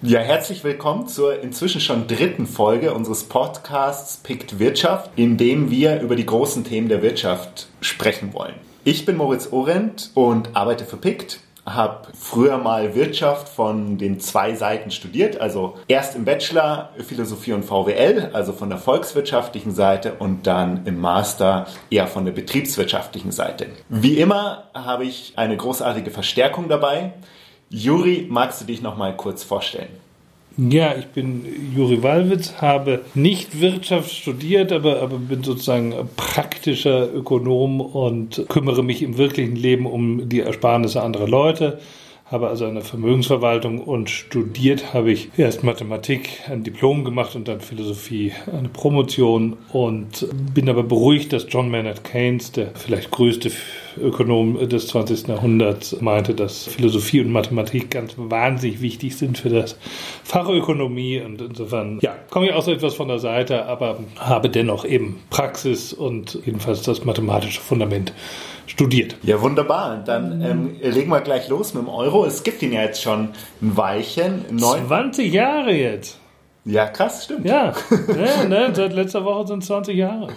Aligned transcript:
Ja, 0.00 0.20
herzlich 0.20 0.62
willkommen 0.62 1.08
zur 1.08 1.40
inzwischen 1.40 1.80
schon 1.80 2.06
dritten 2.06 2.46
Folge 2.46 2.94
unseres 2.94 3.24
Podcasts 3.24 4.18
Pickt 4.18 4.60
Wirtschaft, 4.60 5.10
in 5.16 5.36
dem 5.36 5.72
wir 5.72 6.00
über 6.00 6.14
die 6.14 6.24
großen 6.24 6.62
Themen 6.62 6.88
der 6.88 7.02
Wirtschaft 7.02 7.66
sprechen 7.80 8.32
wollen. 8.32 8.54
Ich 8.84 9.04
bin 9.06 9.16
Moritz 9.16 9.48
Orent 9.50 10.12
und 10.14 10.54
arbeite 10.54 10.84
für 10.84 10.98
Pickt 10.98 11.40
habe 11.74 12.08
früher 12.18 12.58
mal 12.58 12.94
Wirtschaft 12.94 13.48
von 13.48 13.98
den 13.98 14.20
zwei 14.20 14.54
Seiten 14.54 14.90
studiert, 14.90 15.40
also 15.40 15.76
erst 15.88 16.16
im 16.16 16.24
Bachelor 16.24 16.90
Philosophie 17.06 17.52
und 17.52 17.64
VWL, 17.64 18.30
also 18.32 18.52
von 18.52 18.68
der 18.70 18.78
volkswirtschaftlichen 18.78 19.74
Seite 19.74 20.14
und 20.18 20.46
dann 20.46 20.86
im 20.86 20.98
Master 21.00 21.66
eher 21.90 22.06
von 22.06 22.24
der 22.24 22.32
betriebswirtschaftlichen 22.32 23.32
Seite. 23.32 23.66
Wie 23.88 24.18
immer 24.18 24.64
habe 24.74 25.04
ich 25.04 25.32
eine 25.36 25.56
großartige 25.56 26.10
Verstärkung 26.10 26.68
dabei. 26.68 27.12
Juri, 27.70 28.26
magst 28.28 28.60
du 28.60 28.64
dich 28.64 28.82
noch 28.82 28.96
mal 28.96 29.14
kurz 29.16 29.42
vorstellen? 29.42 29.90
Ja, 30.56 30.96
ich 30.96 31.06
bin 31.06 31.44
Juri 31.76 32.02
Wallwitz, 32.02 32.54
habe 32.60 33.02
nicht 33.14 33.60
Wirtschaft 33.60 34.10
studiert, 34.10 34.72
aber, 34.72 35.00
aber 35.02 35.16
bin 35.16 35.44
sozusagen 35.44 35.94
praktischer 36.16 37.14
Ökonom 37.14 37.80
und 37.80 38.44
kümmere 38.48 38.82
mich 38.82 39.02
im 39.02 39.18
wirklichen 39.18 39.54
Leben 39.54 39.86
um 39.86 40.28
die 40.28 40.40
Ersparnisse 40.40 41.00
anderer 41.00 41.28
Leute 41.28 41.78
habe 42.30 42.48
also 42.48 42.66
eine 42.66 42.82
Vermögensverwaltung 42.82 43.80
und 43.80 44.10
studiert 44.10 44.92
habe 44.92 45.12
ich 45.12 45.30
erst 45.38 45.64
Mathematik, 45.64 46.40
ein 46.50 46.62
Diplom 46.62 47.04
gemacht 47.04 47.34
und 47.34 47.48
dann 47.48 47.60
Philosophie, 47.60 48.32
eine 48.46 48.68
Promotion 48.68 49.56
und 49.72 50.28
bin 50.54 50.68
aber 50.68 50.82
beruhigt, 50.82 51.32
dass 51.32 51.46
John 51.48 51.70
Maynard 51.70 52.04
Keynes, 52.04 52.52
der 52.52 52.72
vielleicht 52.74 53.10
größte 53.10 53.50
Ökonom 53.98 54.68
des 54.68 54.88
20. 54.88 55.28
Jahrhunderts, 55.28 56.00
meinte, 56.02 56.34
dass 56.34 56.66
Philosophie 56.66 57.20
und 57.20 57.32
Mathematik 57.32 57.90
ganz 57.90 58.14
wahnsinnig 58.16 58.82
wichtig 58.82 59.16
sind 59.16 59.38
für 59.38 59.48
das 59.48 59.78
Fach 60.22 60.50
Ökonomie 60.50 61.20
und 61.20 61.40
insofern, 61.40 61.98
ja, 62.02 62.14
komme 62.28 62.48
ich 62.48 62.52
auch 62.52 62.62
so 62.62 62.72
etwas 62.72 62.94
von 62.94 63.08
der 63.08 63.20
Seite, 63.20 63.64
aber 63.64 64.00
habe 64.18 64.50
dennoch 64.50 64.84
eben 64.84 65.20
Praxis 65.30 65.94
und 65.94 66.38
jedenfalls 66.44 66.82
das 66.82 67.06
mathematische 67.06 67.60
Fundament 67.60 68.12
studiert. 68.68 69.16
Ja, 69.22 69.40
wunderbar. 69.42 70.02
Dann 70.04 70.40
ähm, 70.42 70.76
legen 70.80 71.10
wir 71.10 71.20
gleich 71.20 71.48
los 71.48 71.74
mit 71.74 71.82
dem 71.82 71.88
Euro. 71.88 72.24
Es 72.24 72.42
gibt 72.42 72.62
ihn 72.62 72.72
ja 72.72 72.82
jetzt 72.82 73.02
schon 73.02 73.30
ein 73.60 73.76
Weilchen. 73.76 74.44
20 74.56 75.32
Jahre 75.32 75.72
jetzt. 75.72 76.18
Ja, 76.64 76.86
krass, 76.86 77.24
stimmt. 77.24 77.46
Ja, 77.46 77.72
ja 77.90 78.44
ne, 78.44 78.70
seit 78.72 78.92
letzter 78.92 79.24
Woche 79.24 79.48
sind 79.48 79.62
es 79.62 79.68
20 79.68 79.96
Jahre. 79.96 80.28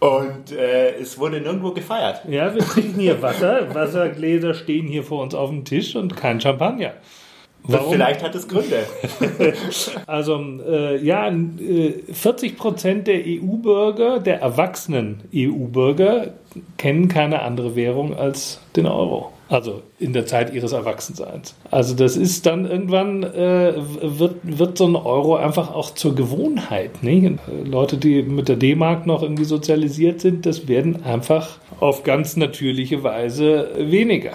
Und 0.00 0.52
äh, 0.52 0.96
es 0.96 1.18
wurde 1.18 1.40
nirgendwo 1.40 1.72
gefeiert. 1.72 2.22
Ja, 2.28 2.54
wir 2.54 2.62
trinken 2.62 3.00
hier 3.00 3.22
Wasser. 3.22 3.74
Wassergläser 3.74 4.54
stehen 4.54 4.86
hier 4.86 5.02
vor 5.02 5.22
uns 5.22 5.34
auf 5.34 5.50
dem 5.50 5.64
Tisch 5.64 5.96
und 5.96 6.16
kein 6.16 6.40
Champagner. 6.40 6.94
Warum? 7.66 7.92
Vielleicht 7.92 8.22
hat 8.22 8.34
es 8.34 8.46
Gründe. 8.46 8.84
also 10.06 10.38
äh, 10.68 11.02
ja, 11.02 11.32
40 12.12 12.52
äh, 12.52 12.56
Prozent 12.56 13.06
der 13.06 13.22
EU-Bürger, 13.24 14.20
der 14.20 14.40
erwachsenen 14.40 15.22
EU-Bürger, 15.34 16.34
kennen 16.76 17.08
keine 17.08 17.40
andere 17.42 17.74
Währung 17.74 18.14
als 18.14 18.60
den 18.76 18.86
Euro. 18.86 19.32
Also 19.48 19.82
in 19.98 20.12
der 20.12 20.26
Zeit 20.26 20.52
ihres 20.54 20.72
Erwachsenseins. 20.72 21.54
Also 21.70 21.94
das 21.94 22.16
ist 22.16 22.46
dann 22.46 22.66
irgendwann, 22.66 23.22
äh, 23.22 23.74
wird, 24.02 24.36
wird 24.42 24.78
so 24.78 24.86
ein 24.86 24.96
Euro 24.96 25.36
einfach 25.36 25.74
auch 25.74 25.90
zur 25.90 26.14
Gewohnheit. 26.14 27.02
Nicht? 27.02 27.38
Leute, 27.64 27.96
die 27.98 28.22
mit 28.22 28.48
der 28.48 28.56
D-Mark 28.56 29.06
noch 29.06 29.22
irgendwie 29.22 29.44
sozialisiert 29.44 30.20
sind, 30.20 30.46
das 30.46 30.66
werden 30.66 31.04
einfach 31.04 31.58
auf 31.80 32.04
ganz 32.04 32.36
natürliche 32.36 33.02
Weise 33.02 33.70
weniger. 33.78 34.32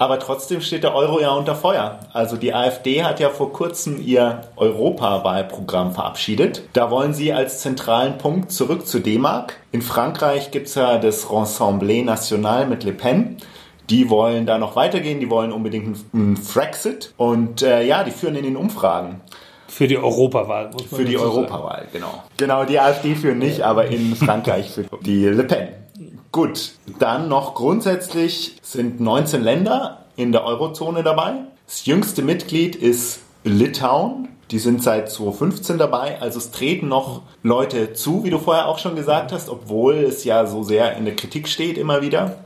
Aber 0.00 0.18
trotzdem 0.18 0.62
steht 0.62 0.82
der 0.82 0.94
Euro 0.94 1.20
ja 1.20 1.28
unter 1.32 1.54
Feuer. 1.54 2.00
Also 2.14 2.38
die 2.38 2.54
AfD 2.54 3.04
hat 3.04 3.20
ja 3.20 3.28
vor 3.28 3.52
kurzem 3.52 4.00
ihr 4.02 4.40
Europawahlprogramm 4.56 5.92
verabschiedet. 5.92 6.62
Da 6.72 6.90
wollen 6.90 7.12
sie 7.12 7.34
als 7.34 7.60
zentralen 7.60 8.16
Punkt 8.16 8.50
zurück 8.50 8.86
zu 8.86 9.00
D-Mark. 9.00 9.58
In 9.72 9.82
Frankreich 9.82 10.52
gibt 10.52 10.68
es 10.68 10.74
ja 10.74 10.96
das 10.96 11.30
Rassemblement 11.30 12.06
National 12.06 12.66
mit 12.66 12.82
Le 12.82 12.92
Pen. 12.92 13.36
Die 13.90 14.08
wollen 14.08 14.46
da 14.46 14.56
noch 14.56 14.74
weitergehen, 14.74 15.20
die 15.20 15.28
wollen 15.28 15.52
unbedingt 15.52 15.98
einen 16.14 16.38
Frexit. 16.38 17.12
Und 17.18 17.60
äh, 17.60 17.84
ja, 17.84 18.02
die 18.02 18.10
führen 18.10 18.36
in 18.36 18.44
den 18.44 18.56
Umfragen. 18.56 19.20
Für 19.68 19.86
die 19.86 19.98
Europawahl, 19.98 20.70
muss 20.72 20.90
man 20.90 21.00
Für 21.00 21.04
die 21.04 21.18
Europawahl, 21.18 21.88
genau. 21.92 22.24
Genau, 22.38 22.64
die 22.64 22.80
AfD 22.80 23.14
führen 23.16 23.38
nicht, 23.38 23.60
aber 23.60 23.88
in 23.88 24.16
Frankreich 24.16 24.70
für 24.70 24.86
die 25.02 25.26
Le 25.26 25.44
Pen. 25.44 25.68
Gut, 26.32 26.74
dann 27.00 27.28
noch 27.28 27.54
grundsätzlich 27.56 28.56
sind 28.62 29.00
19 29.00 29.42
Länder 29.42 29.99
in 30.16 30.32
der 30.32 30.44
Eurozone 30.44 31.02
dabei. 31.02 31.34
Das 31.66 31.86
jüngste 31.86 32.22
Mitglied 32.22 32.76
ist 32.76 33.20
Litauen. 33.44 34.28
Die 34.50 34.58
sind 34.58 34.82
seit 34.82 35.10
2015 35.10 35.78
dabei. 35.78 36.20
Also 36.20 36.38
es 36.38 36.50
treten 36.50 36.88
noch 36.88 37.22
Leute 37.44 37.92
zu, 37.92 38.24
wie 38.24 38.30
du 38.30 38.38
vorher 38.38 38.66
auch 38.66 38.78
schon 38.78 38.96
gesagt 38.96 39.32
hast, 39.32 39.48
obwohl 39.48 39.94
es 39.94 40.24
ja 40.24 40.46
so 40.46 40.64
sehr 40.64 40.96
in 40.96 41.04
der 41.04 41.14
Kritik 41.14 41.46
steht 41.46 41.78
immer 41.78 42.02
wieder 42.02 42.38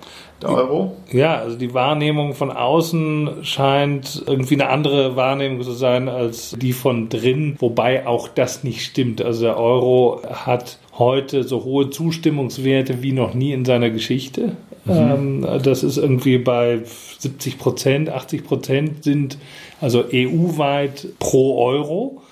der 0.43 0.51
Euro? 0.51 0.97
Ja, 1.11 1.37
also 1.37 1.57
die 1.57 1.75
Wahrnehmung 1.75 2.35
von 2.35 2.51
außen 2.51 3.45
scheint 3.45 4.23
irgendwie 4.27 4.55
eine 4.55 4.69
andere 4.69 5.17
Wahrnehmung 5.17 5.63
zu 5.63 5.73
sein 5.73 6.09
als 6.09 6.55
die 6.59 6.73
von 6.73 7.09
drin, 7.09 7.57
wobei 7.59 8.07
auch 8.07 8.29
das 8.29 8.65
nicht 8.65 8.85
stimmt. 8.85 9.23
Also 9.23 9.43
der 9.43 9.59
Euro 9.59 10.23
hat 10.29 10.79
heute 10.99 11.43
so 11.43 11.65
hohe 11.65 11.91
Zustimmungswerte 11.91 13.03
wie 13.03 13.13
noch 13.13 13.35
nie 13.35 13.53
in 13.53 13.65
seiner 13.65 13.91
Geschichte. 13.91 14.57
Mhm. 14.85 15.47
Das 15.63 15.83
ist 15.83 15.97
irgendwie 15.97 16.39
bei 16.39 16.81
70 17.19 17.59
Prozent, 17.59 18.11
80 18.11 18.45
Prozent 18.45 19.05
sind 19.05 19.39
also 19.81 20.05
EU-weit 20.13 21.09
pro 21.19 21.65
Euro. 21.65 22.23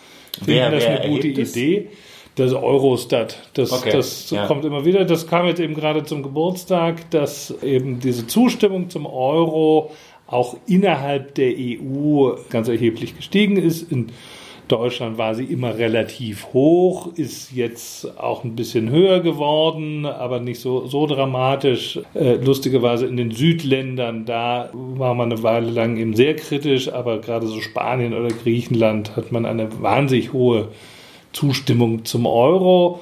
Wer, 0.45 0.71
das 0.71 0.85
wer 0.85 1.01
eine 1.01 1.11
gute 1.11 1.29
Idee. 1.29 1.89
Das 2.35 2.55
Eurostat. 2.55 3.37
Das, 3.53 3.73
okay, 3.73 3.91
das 3.93 4.31
ja. 4.31 4.47
kommt 4.47 4.65
immer 4.65 4.87
wieder. 4.87 5.05
Das 5.05 5.27
kam 5.27 5.47
jetzt 5.47 5.61
eben 5.61 5.75
gerade 5.75 6.05
zum 6.05 6.23
Geburtstag, 6.23 7.11
dass 7.11 7.55
eben 7.63 8.01
diese 8.01 8.27
Zustimmung 8.27 8.89
zum 8.89 9.05
Euro 9.05 9.91
auch 10.27 10.57
innerhalb 10.67 11.35
der 11.35 11.53
EU 11.59 12.33
ganz 12.49 12.69
erheblich 12.69 13.17
gestiegen 13.17 13.57
ist. 13.57 13.93
In 13.93 14.13
Deutschland 14.73 15.19
war 15.19 15.35
sie 15.35 15.45
immer 15.45 15.77
relativ 15.77 16.47
hoch, 16.55 17.09
ist 17.15 17.53
jetzt 17.53 18.19
auch 18.19 18.43
ein 18.43 18.57
bisschen 18.57 18.89
höher 18.89 19.21
geworden, 19.21 20.07
aber 20.07 20.41
nicht 20.41 20.61
so, 20.61 20.87
so 20.87 21.07
dramatisch. 21.07 22.01
Äh, 22.15 22.37
lustigerweise 22.37 23.07
in 23.07 23.19
den 23.19 23.33
Südländern, 23.33 24.25
da 24.25 24.71
war 24.73 25.13
man 25.13 25.31
eine 25.31 25.43
Weile 25.43 25.71
lang 25.71 25.99
eben 25.99 26.17
sehr 26.17 26.37
kritisch, 26.37 26.91
aber 26.91 27.21
gerade 27.21 27.47
so 27.47 27.61
Spanien 27.61 28.15
oder 28.15 28.29
Griechenland 28.29 29.15
hat 29.15 29.31
man 29.31 29.45
eine 29.45 29.69
wahnsinnig 29.83 30.33
hohe 30.33 30.69
Zustimmung 31.35 32.07
zum 32.07 32.25
Euro. 32.25 33.01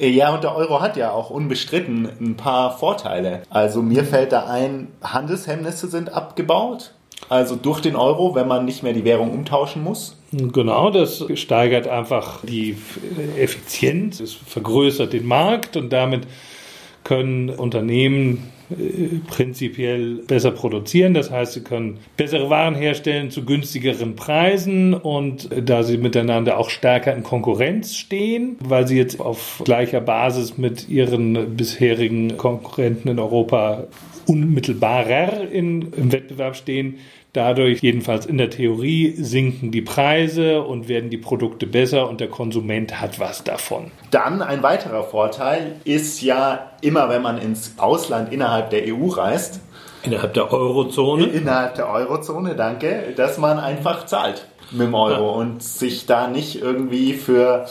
Ja, 0.00 0.34
und 0.34 0.42
der 0.42 0.56
Euro 0.56 0.80
hat 0.80 0.96
ja 0.96 1.12
auch 1.12 1.30
unbestritten 1.30 2.08
ein 2.20 2.36
paar 2.36 2.76
Vorteile. 2.76 3.42
Also 3.50 3.82
mir 3.82 4.02
fällt 4.02 4.32
da 4.32 4.46
ein, 4.46 4.88
Handelshemmnisse 5.00 5.86
sind 5.86 6.12
abgebaut. 6.12 6.92
Also 7.28 7.54
durch 7.54 7.80
den 7.80 7.94
Euro, 7.94 8.34
wenn 8.34 8.48
man 8.48 8.64
nicht 8.64 8.82
mehr 8.82 8.94
die 8.94 9.04
Währung 9.04 9.30
umtauschen 9.30 9.84
muss. 9.84 10.16
Genau, 10.32 10.90
das 10.90 11.24
steigert 11.34 11.86
einfach 11.86 12.40
die 12.42 12.76
Effizienz, 13.38 14.18
es 14.20 14.32
vergrößert 14.32 15.12
den 15.12 15.26
Markt 15.26 15.76
und 15.76 15.92
damit 15.92 16.26
können 17.04 17.50
Unternehmen 17.50 18.50
äh, 18.70 19.18
prinzipiell 19.26 20.22
besser 20.26 20.50
produzieren. 20.52 21.12
Das 21.12 21.30
heißt, 21.30 21.52
sie 21.52 21.62
können 21.62 21.98
bessere 22.16 22.48
Waren 22.48 22.74
herstellen 22.74 23.30
zu 23.30 23.44
günstigeren 23.44 24.16
Preisen 24.16 24.94
und 24.94 25.50
da 25.54 25.82
sie 25.82 25.98
miteinander 25.98 26.58
auch 26.58 26.70
stärker 26.70 27.14
in 27.14 27.24
Konkurrenz 27.24 27.94
stehen, 27.96 28.56
weil 28.60 28.86
sie 28.86 28.96
jetzt 28.96 29.20
auf 29.20 29.60
gleicher 29.64 30.00
Basis 30.00 30.56
mit 30.56 30.88
ihren 30.88 31.56
bisherigen 31.56 32.38
Konkurrenten 32.38 33.08
in 33.08 33.18
Europa 33.18 33.88
unmittelbarer 34.26 35.50
in, 35.50 35.92
im 35.92 36.12
Wettbewerb 36.12 36.56
stehen, 36.56 36.98
Dadurch, 37.32 37.80
jedenfalls 37.80 38.26
in 38.26 38.36
der 38.36 38.50
Theorie, 38.50 39.14
sinken 39.16 39.70
die 39.70 39.80
Preise 39.80 40.62
und 40.62 40.88
werden 40.88 41.08
die 41.08 41.16
Produkte 41.16 41.66
besser 41.66 42.08
und 42.08 42.20
der 42.20 42.28
Konsument 42.28 43.00
hat 43.00 43.18
was 43.18 43.42
davon. 43.42 43.90
Dann 44.10 44.42
ein 44.42 44.62
weiterer 44.62 45.04
Vorteil 45.04 45.76
ist 45.84 46.20
ja 46.20 46.72
immer, 46.82 47.08
wenn 47.08 47.22
man 47.22 47.38
ins 47.38 47.74
Ausland 47.78 48.32
innerhalb 48.32 48.68
der 48.70 48.82
EU 48.94 49.08
reist, 49.08 49.60
Innerhalb 50.04 50.34
der 50.34 50.52
Eurozone? 50.52 51.26
Innerhalb 51.26 51.76
der 51.76 51.88
Eurozone, 51.88 52.56
danke, 52.56 53.14
dass 53.16 53.38
man 53.38 53.60
einfach 53.60 54.06
zahlt 54.06 54.46
mit 54.72 54.88
dem 54.88 54.94
Euro 54.94 55.30
ja. 55.30 55.36
und 55.36 55.62
sich 55.62 56.06
da 56.06 56.26
nicht 56.26 56.60
irgendwie 56.60 57.14
für 57.14 57.66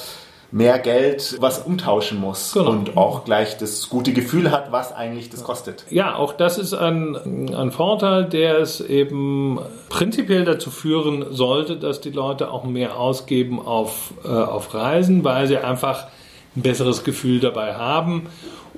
mehr 0.52 0.80
Geld 0.80 1.38
was 1.40 1.60
umtauschen 1.60 2.20
muss 2.20 2.54
genau. 2.54 2.72
und 2.72 2.98
auch 2.98 3.24
gleich 3.24 3.58
das 3.58 3.90
gute 3.90 4.12
Gefühl 4.12 4.52
hat, 4.52 4.72
was 4.72 4.92
eigentlich 4.92 5.30
das 5.30 5.44
kostet. 5.44 5.86
Ja, 5.90 6.16
auch 6.16 6.34
das 6.34 6.58
ist 6.58 6.74
ein, 6.74 7.16
ein 7.56 7.72
Vorteil, 7.72 8.26
der 8.26 8.60
es 8.60 8.82
eben 8.82 9.60
prinzipiell 9.90 10.44
dazu 10.44 10.70
führen 10.70 11.26
sollte, 11.32 11.78
dass 11.78 12.02
die 12.02 12.12
Leute 12.12 12.52
auch 12.52 12.66
mehr 12.66 12.98
ausgeben 12.98 13.60
auf, 13.60 14.14
äh, 14.26 14.28
auf 14.28 14.74
Reisen, 14.74 15.24
weil 15.24 15.48
sie 15.48 15.58
einfach 15.58 16.08
ein 16.56 16.64
besseres 16.64 17.06
Gefühl 17.06 17.40
dabei 17.40 17.76
haben 17.76 18.28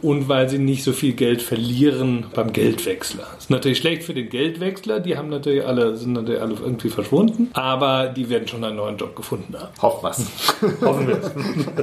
und 0.03 0.29
weil 0.29 0.50
sie 0.50 0.59
nicht 0.59 0.83
so 0.83 0.91
viel 0.91 1.13
Geld 1.13 1.41
verlieren 1.41 2.25
beim 2.33 2.51
Geldwechsler. 2.53 3.23
Das 3.33 3.45
ist 3.45 3.50
natürlich 3.50 3.77
schlecht 3.79 4.03
für 4.03 4.13
den 4.13 4.29
Geldwechsler, 4.29 5.00
die 5.00 5.17
haben 5.17 5.29
natürlich 5.29 5.65
alle, 5.65 5.95
sind 5.95 6.13
natürlich 6.13 6.41
alle 6.41 6.55
irgendwie 6.55 6.89
verschwunden, 6.89 7.50
aber 7.53 8.07
die 8.07 8.29
werden 8.29 8.47
schon 8.47 8.63
einen 8.63 8.75
neuen 8.75 8.97
Job 8.97 9.15
gefunden 9.15 9.55
haben. 9.57 9.69
Hoffen 9.81 10.03
was. 10.03 10.31
Hoffen 10.81 11.07
wir. 11.07 11.21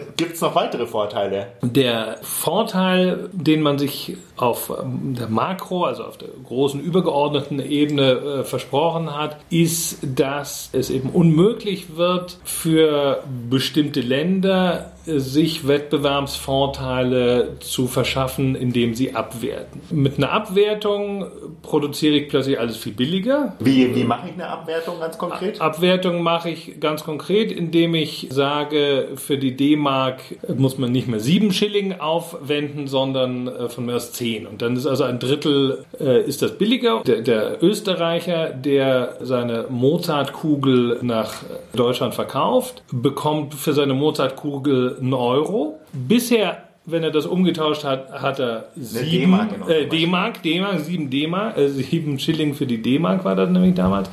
Gibt 0.17 0.35
es 0.35 0.41
noch 0.41 0.55
weitere 0.55 0.87
Vorteile? 0.87 1.49
Der 1.63 2.19
Vorteil, 2.23 3.31
den 3.33 3.63
man 3.63 3.79
sich 3.79 4.17
auf 4.37 4.71
ähm, 4.71 5.15
der 5.19 5.29
Makro, 5.29 5.85
also 5.85 6.05
auf 6.05 6.19
der 6.19 6.29
großen 6.45 6.81
übergeordneten 6.81 7.61
Ebene 7.61 8.13
äh, 8.13 8.45
versprochen 8.45 9.15
hat, 9.15 9.39
ist, 9.51 9.99
dass 10.03 10.71
es 10.73 10.91
eben 10.91 11.11
unmöglich 11.11 11.97
wird 11.97 12.39
für 12.45 13.23
bestimmte 13.49 14.01
Länder 14.01 14.93
sich 15.07 15.67
Wettbewerbsvorteile 15.67 17.57
zu 17.61 17.87
verschaffen, 17.87 18.55
indem 18.55 18.95
sie 18.95 19.15
abwerten. 19.15 19.81
Mit 19.91 20.19
einer 20.19 20.33
Abwertung 20.33 21.27
produziere 21.63 22.17
ich 22.17 22.29
plötzlich 22.29 22.59
alles 22.59 22.77
viel 22.77 22.93
billiger. 22.93 23.55
Wie, 23.61 23.95
wie 23.95 24.05
mache 24.05 24.29
ich 24.29 24.35
eine 24.35 24.49
Abwertung 24.49 25.01
ganz 25.01 25.19
konkret? 25.19 25.61
Abwertung 25.61 26.23
mache 26.23 26.51
ich 26.51 26.81
ganz 26.81 27.05
konkret, 27.05 27.53
indem 27.53 27.95
ich 27.95 28.29
sage, 28.31 29.09
für 29.17 29.39
die 29.39 29.57
D-Mark 29.57 30.21
muss 30.57 30.79
man 30.79 30.93
nicht 30.93 31.09
mehr 31.09 31.21
sieben 31.21 31.53
Schilling 31.53 32.01
aufwenden, 32.01 32.87
sondern 32.87 33.49
äh, 33.49 33.69
von 33.69 33.87
mir 33.87 33.97
aus 33.97 34.13
zehn. 34.13 34.47
Und 34.47 34.63
dann 34.63 34.77
ist 34.77 34.87
also 34.87 35.05
ein 35.05 35.19
Drittel 35.19 35.85
äh, 35.99 36.23
ist 36.23 36.43
das 36.43 36.59
billiger. 36.59 37.03
Der, 37.07 37.23
der 37.23 37.63
Österreicher, 37.63 38.51
der 38.51 39.17
seine 39.21 39.67
Mozartkugel 39.69 40.99
nach 41.03 41.35
Deutschland 41.75 42.15
verkauft, 42.15 42.83
bekommt 42.93 43.55
für 43.55 43.73
seine 43.73 43.95
Mozartkugel 43.95 44.99
einen 45.01 45.15
Euro. 45.15 45.79
Bisher 45.93 46.59
wenn 46.87 47.03
er 47.03 47.11
das 47.11 47.27
umgetauscht 47.27 47.85
hat, 47.85 48.11
hat 48.11 48.39
er 48.39 48.67
sieben 48.77 49.35
äh, 49.69 49.87
D-Mark, 49.87 50.43
D-Mark, 50.43 50.81
sieben 50.81 51.11
D-Mark, 51.11 51.57
äh, 51.57 51.69
sieben 51.69 52.19
Schilling 52.19 52.55
für 52.55 52.67
die 52.67 52.81
D-Mark 52.83 53.25
war 53.25 53.37
das 53.37 53.51
nämlich 53.51 53.75
damals, 53.75 54.11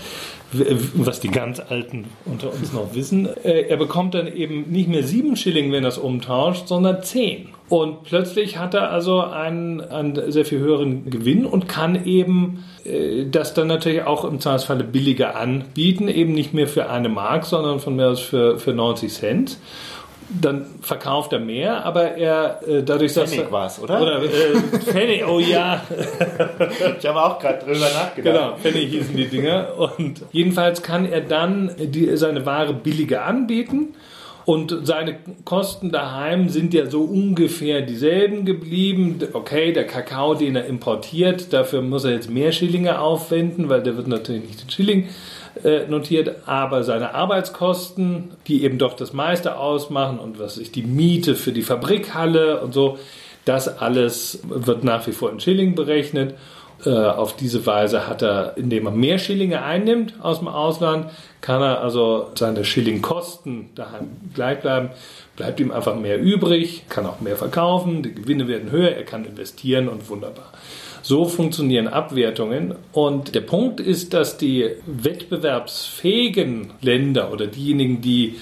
was 0.95 1.19
die 1.19 1.29
ganz 1.29 1.59
Alten 1.59 2.05
unter 2.25 2.53
uns 2.53 2.73
noch 2.73 2.93
wissen. 2.93 3.27
Äh, 3.43 3.63
er 3.63 3.77
bekommt 3.77 4.13
dann 4.13 4.27
eben 4.27 4.69
nicht 4.69 4.89
mehr 4.89 5.03
sieben 5.03 5.35
Schilling, 5.35 5.71
wenn 5.71 5.83
er 5.83 5.89
es 5.89 5.97
umtauscht, 5.97 6.67
sondern 6.67 7.03
zehn. 7.03 7.49
Und 7.69 8.03
plötzlich 8.03 8.57
hat 8.57 8.73
er 8.73 8.91
also 8.91 9.21
einen, 9.21 9.81
einen 9.81 10.31
sehr 10.31 10.45
viel 10.45 10.59
höheren 10.59 11.09
Gewinn 11.09 11.45
und 11.45 11.67
kann 11.67 12.05
eben 12.05 12.63
äh, 12.85 13.25
das 13.29 13.53
dann 13.53 13.67
natürlich 13.67 14.03
auch 14.03 14.23
im 14.23 14.39
Zweifelsfalle 14.39 14.83
billiger 14.83 15.35
anbieten, 15.35 16.07
eben 16.07 16.33
nicht 16.33 16.53
mehr 16.53 16.67
für 16.67 16.89
eine 16.89 17.09
Mark, 17.09 17.45
sondern 17.45 17.79
von 17.79 17.95
mir 17.95 18.09
aus 18.09 18.21
für, 18.21 18.57
für 18.57 18.73
90 18.73 19.11
Cent 19.11 19.57
dann 20.29 20.65
verkauft 20.81 21.31
er 21.33 21.39
mehr, 21.39 21.85
aber 21.85 22.15
er 22.15 22.61
äh, 22.67 22.83
dadurch, 22.83 23.13
dass 23.13 23.31
Pfennig 23.31 23.51
war 23.51 23.67
es, 23.67 23.79
oder? 23.79 24.01
Oder 24.01 24.23
äh, 24.23 24.79
Pfennig, 24.79 25.25
oh 25.27 25.39
ja. 25.39 25.81
ich 26.99 27.05
habe 27.05 27.23
auch 27.23 27.39
gerade 27.39 27.59
drüber 27.59 27.79
nachgedacht. 27.79 28.35
Genau, 28.35 28.55
Pfennig 28.57 28.89
hießen 28.89 29.15
die 29.15 29.27
Dinger. 29.27 29.67
Und 29.77 30.21
jedenfalls 30.31 30.81
kann 30.81 31.05
er 31.05 31.21
dann 31.21 31.71
die, 31.77 32.15
seine 32.17 32.45
Ware 32.45 32.73
billiger 32.73 33.25
anbieten. 33.25 33.95
Und 34.45 34.73
seine 34.83 35.17
Kosten 35.43 35.91
daheim 35.91 36.47
sind 36.47 36.73
ja 36.73 36.89
so 36.89 37.01
ungefähr 37.01 37.81
dieselben 37.81 38.45
geblieben. 38.45 39.19
Okay, 39.33 39.73
der 39.73 39.85
Kakao, 39.85 40.35
den 40.35 40.55
er 40.55 40.65
importiert, 40.67 41.51
dafür 41.51 41.81
muss 41.81 42.05
er 42.05 42.11
jetzt 42.11 42.29
mehr 42.29 42.53
Schillinge 42.53 43.01
aufwenden, 43.01 43.67
weil 43.67 43.83
der 43.83 43.97
wird 43.97 44.07
natürlich 44.07 44.43
nicht 44.43 44.63
den 44.63 44.69
Schilling 44.69 45.09
äh, 45.63 45.87
notiert, 45.87 46.47
aber 46.47 46.83
seine 46.83 47.13
Arbeitskosten, 47.13 48.31
die 48.47 48.63
eben 48.63 48.77
doch 48.77 48.93
das 48.93 49.13
meiste 49.13 49.57
ausmachen 49.57 50.19
und 50.19 50.39
was 50.39 50.57
ist 50.57 50.75
die 50.75 50.83
Miete 50.83 51.35
für 51.35 51.51
die 51.51 51.61
Fabrikhalle 51.61 52.61
und 52.61 52.73
so, 52.73 52.97
das 53.45 53.79
alles 53.79 54.39
wird 54.43 54.83
nach 54.83 55.07
wie 55.07 55.13
vor 55.13 55.31
in 55.31 55.39
Schilling 55.39 55.75
berechnet. 55.75 56.35
Äh, 56.85 56.91
auf 56.91 57.35
diese 57.35 57.65
Weise 57.65 58.07
hat 58.07 58.21
er, 58.21 58.55
indem 58.55 58.85
er 58.85 58.91
mehr 58.91 59.17
Schillinge 59.17 59.63
einnimmt 59.63 60.13
aus 60.21 60.39
dem 60.39 60.47
Ausland, 60.47 61.07
kann 61.41 61.61
er 61.61 61.81
also 61.81 62.29
seine 62.35 62.65
Schillingkosten 62.65 63.69
daheim 63.73 64.09
gleich 64.35 64.59
bleiben, 64.59 64.89
bleibt 65.35 65.59
ihm 65.59 65.71
einfach 65.71 65.95
mehr 65.95 66.19
übrig, 66.19 66.83
kann 66.87 67.07
auch 67.07 67.19
mehr 67.19 67.35
verkaufen, 67.35 68.03
die 68.03 68.13
Gewinne 68.13 68.47
werden 68.47 68.69
höher, 68.69 68.91
er 68.91 69.05
kann 69.05 69.25
investieren 69.25 69.87
und 69.87 70.07
wunderbar. 70.09 70.51
So 71.07 71.23
funktionieren 71.23 71.87
Abwertungen. 71.87 72.75
Und 72.91 73.33
der 73.33 73.39
Punkt 73.39 73.79
ist, 73.79 74.13
dass 74.13 74.35
die 74.35 74.71
wettbewerbsfähigen 74.85 76.73
Länder 76.81 77.31
oder 77.31 77.47
diejenigen, 77.47 78.01
die 78.01 78.35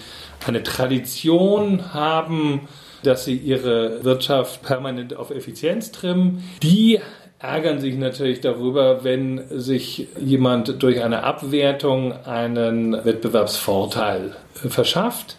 eine 0.48 0.64
Tradition 0.64 1.94
haben, 1.94 2.62
dass 3.04 3.24
sie 3.24 3.36
ihre 3.36 4.04
Wirtschaft 4.04 4.64
permanent 4.64 5.16
auf 5.16 5.30
Effizienz 5.30 5.92
trimmen, 5.92 6.44
die 6.64 7.00
ärgern 7.38 7.80
sich 7.80 7.98
natürlich 7.98 8.42
darüber, 8.42 9.04
wenn 9.04 9.44
sich 9.52 10.08
jemand 10.20 10.82
durch 10.82 11.04
eine 11.04 11.24
Abwertung 11.24 12.14
einen 12.26 12.94
Wettbewerbsvorteil 12.94 14.36
verschafft. 14.54 15.38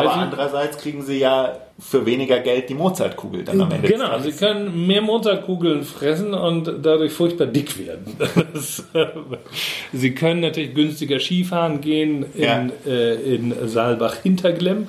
Aber 0.00 0.14
andererseits 0.14 0.78
kriegen 0.78 1.02
sie 1.02 1.18
ja 1.18 1.56
für 1.78 2.06
weniger 2.06 2.38
Geld 2.40 2.68
die 2.68 2.74
Mozartkugel 2.74 3.44
dann 3.44 3.60
am 3.60 3.70
Ende. 3.70 3.88
Genau, 3.88 4.18
sie 4.20 4.32
können 4.32 4.86
mehr 4.86 5.02
Mozartkugeln 5.02 5.82
fressen 5.82 6.32
und 6.32 6.66
dadurch 6.82 7.12
furchtbar 7.12 7.46
dick 7.46 7.78
werden. 7.78 8.16
sie 9.92 10.14
können 10.14 10.40
natürlich 10.40 10.74
günstiger 10.74 11.18
Skifahren 11.18 11.80
gehen 11.80 12.26
in, 12.34 12.42
ja. 12.42 12.66
äh, 12.86 13.34
in 13.34 13.54
Saalbach-Hinterglemm. 13.66 14.88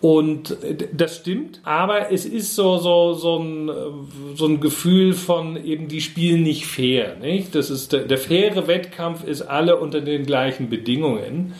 Und 0.00 0.56
das 0.92 1.16
stimmt, 1.16 1.60
aber 1.64 2.12
es 2.12 2.24
ist 2.24 2.54
so, 2.54 2.78
so, 2.78 3.14
so, 3.14 3.38
ein, 3.38 3.70
so 4.36 4.46
ein 4.46 4.60
Gefühl 4.60 5.12
von 5.12 5.56
eben, 5.64 5.88
die 5.88 6.00
spielen 6.00 6.44
nicht 6.44 6.66
fair. 6.66 7.16
Nicht? 7.16 7.56
Das 7.56 7.68
ist 7.68 7.92
der, 7.92 8.02
der 8.02 8.18
faire 8.18 8.68
Wettkampf 8.68 9.24
ist 9.24 9.42
alle 9.42 9.76
unter 9.76 10.00
den 10.00 10.24
gleichen 10.24 10.70
Bedingungen. 10.70 11.54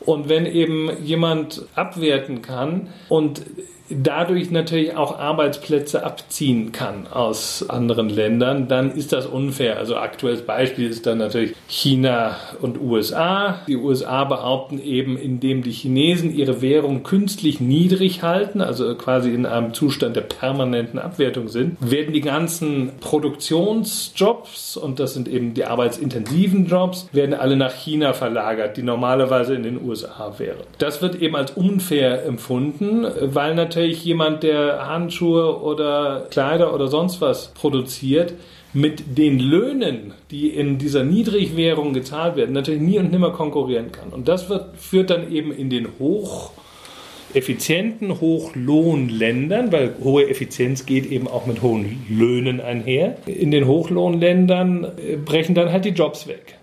Und 0.00 0.28
wenn 0.28 0.46
eben 0.46 0.90
jemand 1.04 1.66
abwerten 1.74 2.42
kann 2.42 2.88
und 3.08 3.42
dadurch 3.90 4.50
natürlich 4.50 4.96
auch 4.96 5.18
Arbeitsplätze 5.18 6.04
abziehen 6.04 6.72
kann 6.72 7.06
aus 7.06 7.68
anderen 7.68 8.08
Ländern, 8.08 8.68
dann 8.68 8.92
ist 8.92 9.12
das 9.12 9.26
unfair. 9.26 9.78
Also 9.78 9.96
aktuelles 9.96 10.42
Beispiel 10.42 10.88
ist 10.88 11.06
dann 11.06 11.18
natürlich 11.18 11.54
China 11.68 12.36
und 12.60 12.80
USA. 12.80 13.60
Die 13.66 13.76
USA 13.76 14.24
behaupten 14.24 14.80
eben, 14.80 15.16
indem 15.16 15.62
die 15.62 15.72
Chinesen 15.72 16.34
ihre 16.34 16.62
Währung 16.62 17.02
künstlich 17.02 17.60
niedrig 17.60 18.22
halten, 18.22 18.60
also 18.60 18.94
quasi 18.94 19.34
in 19.34 19.46
einem 19.46 19.74
Zustand 19.74 20.16
der 20.16 20.22
permanenten 20.22 20.98
Abwertung 20.98 21.48
sind, 21.48 21.76
werden 21.80 22.12
die 22.12 22.20
ganzen 22.20 22.92
Produktionsjobs, 23.00 24.76
und 24.76 25.00
das 25.00 25.14
sind 25.14 25.28
eben 25.28 25.54
die 25.54 25.64
arbeitsintensiven 25.64 26.66
Jobs, 26.66 27.08
werden 27.12 27.34
alle 27.34 27.56
nach 27.56 27.74
China 27.74 28.12
verlagert, 28.12 28.76
die 28.76 28.82
normalerweise 28.82 29.54
in 29.54 29.62
den 29.62 29.82
USA 29.82 30.34
wären. 30.38 30.60
Das 30.78 31.02
wird 31.02 31.20
eben 31.20 31.36
als 31.36 31.52
unfair 31.52 32.24
empfunden, 32.24 33.06
weil 33.20 33.54
natürlich 33.54 33.79
natürlich 33.80 34.04
jemand, 34.04 34.42
der 34.42 34.86
Handschuhe 34.86 35.62
oder 35.62 36.26
Kleider 36.30 36.74
oder 36.74 36.88
sonst 36.88 37.22
was 37.22 37.54
produziert, 37.54 38.34
mit 38.72 39.18
den 39.18 39.40
Löhnen, 39.40 40.14
die 40.30 40.48
in 40.48 40.78
dieser 40.78 41.02
Niedrigwährung 41.02 41.92
gezahlt 41.92 42.36
werden, 42.36 42.52
natürlich 42.52 42.82
nie 42.82 42.98
und 42.98 43.10
nimmer 43.10 43.30
konkurrieren 43.30 43.90
kann. 43.90 44.10
Und 44.10 44.28
das 44.28 44.48
wird, 44.48 44.76
führt 44.76 45.10
dann 45.10 45.32
eben 45.32 45.50
in 45.50 45.70
den 45.70 45.88
hocheffizienten 45.98 48.20
Hochlohnländern, 48.20 49.72
weil 49.72 49.96
hohe 50.04 50.28
Effizienz 50.28 50.86
geht 50.86 51.10
eben 51.10 51.26
auch 51.26 51.46
mit 51.46 51.62
hohen 51.62 52.06
Löhnen 52.08 52.60
einher. 52.60 53.16
In 53.26 53.50
den 53.50 53.66
Hochlohnländern 53.66 54.84
äh, 54.84 55.16
brechen 55.16 55.56
dann 55.56 55.72
halt 55.72 55.84
die 55.84 55.90
Jobs 55.90 56.28
weg. 56.28 56.59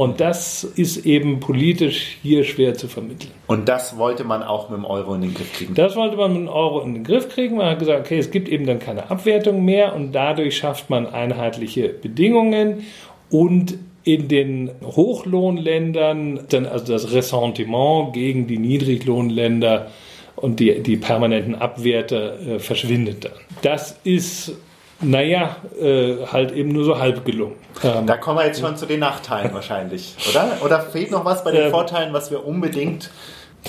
Und 0.00 0.18
das 0.18 0.64
ist 0.64 1.04
eben 1.04 1.40
politisch 1.40 2.16
hier 2.22 2.44
schwer 2.44 2.72
zu 2.72 2.88
vermitteln. 2.88 3.32
Und 3.48 3.68
das 3.68 3.98
wollte 3.98 4.24
man 4.24 4.42
auch 4.42 4.70
mit 4.70 4.78
dem 4.78 4.86
Euro 4.86 5.14
in 5.14 5.20
den 5.20 5.34
Griff 5.34 5.52
kriegen? 5.52 5.74
Das 5.74 5.94
wollte 5.94 6.16
man 6.16 6.32
mit 6.32 6.40
dem 6.40 6.48
Euro 6.48 6.80
in 6.80 6.94
den 6.94 7.04
Griff 7.04 7.28
kriegen. 7.28 7.58
Man 7.58 7.66
hat 7.66 7.80
gesagt, 7.80 8.00
okay, 8.06 8.16
es 8.16 8.30
gibt 8.30 8.48
eben 8.48 8.64
dann 8.64 8.78
keine 8.78 9.10
Abwertung 9.10 9.62
mehr 9.62 9.94
und 9.94 10.12
dadurch 10.12 10.56
schafft 10.56 10.88
man 10.88 11.06
einheitliche 11.06 11.90
Bedingungen 11.90 12.84
und 13.28 13.76
in 14.02 14.28
den 14.28 14.70
Hochlohnländern 14.82 16.46
dann 16.48 16.64
also 16.64 16.94
das 16.94 17.12
Ressentiment 17.12 18.14
gegen 18.14 18.46
die 18.46 18.56
Niedriglohnländer 18.56 19.88
und 20.34 20.60
die, 20.60 20.82
die 20.82 20.96
permanenten 20.96 21.54
Abwerte 21.54 22.38
äh, 22.38 22.58
verschwindet 22.58 23.26
dann. 23.26 23.32
Das 23.60 24.00
ist 24.04 24.56
naja, 25.00 25.56
äh, 25.80 26.26
halt 26.26 26.52
eben 26.52 26.70
nur 26.70 26.84
so 26.84 26.98
halb 26.98 27.24
gelungen. 27.24 27.56
Ähm, 27.82 28.06
da 28.06 28.16
kommen 28.16 28.38
wir 28.38 28.46
jetzt 28.46 28.60
schon 28.60 28.76
zu 28.76 28.86
den 28.86 29.00
Nachteilen 29.00 29.52
wahrscheinlich, 29.54 30.14
oder? 30.30 30.58
Oder 30.64 30.80
fehlt 30.80 31.10
noch 31.10 31.24
was 31.24 31.44
bei 31.44 31.52
den 31.52 31.64
ähm, 31.64 31.70
Vorteilen, 31.70 32.12
was 32.12 32.30
wir 32.30 32.46
unbedingt 32.46 33.10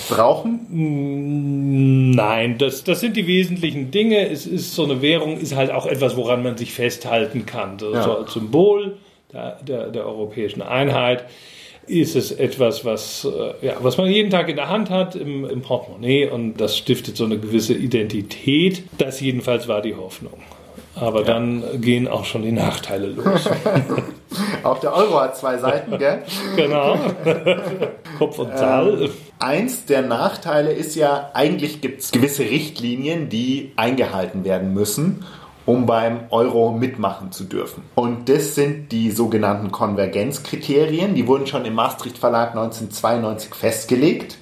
brauchen? 0.08 0.66
Mm, 0.68 2.10
nein, 2.10 2.58
das, 2.58 2.84
das 2.84 3.00
sind 3.00 3.16
die 3.16 3.26
wesentlichen 3.26 3.90
Dinge. 3.90 4.28
Es 4.28 4.46
ist 4.46 4.74
so 4.74 4.84
eine 4.84 5.02
Währung, 5.02 5.38
ist 5.38 5.54
halt 5.54 5.70
auch 5.70 5.86
etwas, 5.86 6.16
woran 6.16 6.42
man 6.42 6.56
sich 6.56 6.72
festhalten 6.72 7.46
kann. 7.46 7.78
So, 7.78 7.92
ja. 7.92 8.02
so 8.02 8.16
als 8.18 8.32
Symbol 8.32 8.96
der, 9.32 9.58
der, 9.62 9.88
der 9.88 10.06
europäischen 10.06 10.62
Einheit 10.62 11.24
ist 11.86 12.14
es 12.14 12.30
etwas, 12.30 12.84
was, 12.84 13.24
äh, 13.24 13.66
ja, 13.66 13.74
was 13.80 13.96
man 13.98 14.08
jeden 14.08 14.30
Tag 14.30 14.48
in 14.48 14.56
der 14.56 14.68
Hand 14.68 14.88
hat, 14.88 15.16
im, 15.16 15.44
im 15.44 15.62
Portemonnaie 15.62 16.28
und 16.28 16.60
das 16.60 16.78
stiftet 16.78 17.16
so 17.16 17.24
eine 17.24 17.38
gewisse 17.38 17.74
Identität. 17.74 18.84
Das 18.98 19.20
jedenfalls 19.20 19.66
war 19.66 19.82
die 19.82 19.94
Hoffnung. 19.94 20.34
Aber 20.94 21.24
dann 21.24 21.80
gehen 21.80 22.06
auch 22.06 22.24
schon 22.24 22.42
die 22.42 22.52
Nachteile 22.52 23.06
los. 23.08 23.48
auch 24.62 24.78
der 24.78 24.94
Euro 24.94 25.20
hat 25.20 25.36
zwei 25.36 25.58
Seiten, 25.58 25.98
gell? 25.98 26.22
genau. 26.56 26.96
Kopf 28.18 28.38
und 28.38 28.56
Zahl. 28.56 29.04
Ähm, 29.04 29.10
eins 29.38 29.86
der 29.86 30.02
Nachteile 30.02 30.72
ist 30.72 30.94
ja, 30.94 31.30
eigentlich 31.34 31.80
gibt 31.80 32.02
es 32.02 32.10
gewisse 32.10 32.42
Richtlinien, 32.42 33.28
die 33.28 33.72
eingehalten 33.76 34.44
werden 34.44 34.74
müssen 34.74 35.24
um 35.64 35.86
beim 35.86 36.22
Euro 36.30 36.72
mitmachen 36.72 37.30
zu 37.30 37.44
dürfen. 37.44 37.84
Und 37.94 38.28
das 38.28 38.54
sind 38.54 38.90
die 38.90 39.10
sogenannten 39.10 39.70
Konvergenzkriterien. 39.70 41.14
Die 41.14 41.26
wurden 41.28 41.46
schon 41.46 41.64
im 41.64 41.74
Maastricht 41.74 42.18
Verlag 42.18 42.50
1992 42.50 43.54
festgelegt. 43.54 44.38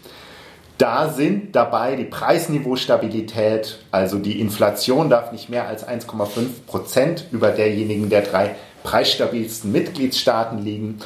Da 0.80 1.10
sind 1.10 1.54
dabei 1.54 1.94
die 1.94 2.06
Preisniveaustabilität, 2.06 3.80
also 3.90 4.18
die 4.18 4.40
Inflation 4.40 5.10
darf 5.10 5.30
nicht 5.30 5.50
mehr 5.50 5.68
als 5.68 5.86
1,5 5.86 6.64
Prozent 6.66 7.26
über 7.32 7.50
derjenigen 7.50 8.08
der 8.08 8.22
drei 8.22 8.54
preisstabilsten 8.82 9.72
Mitgliedstaaten 9.72 10.56
liegen. 10.56 11.00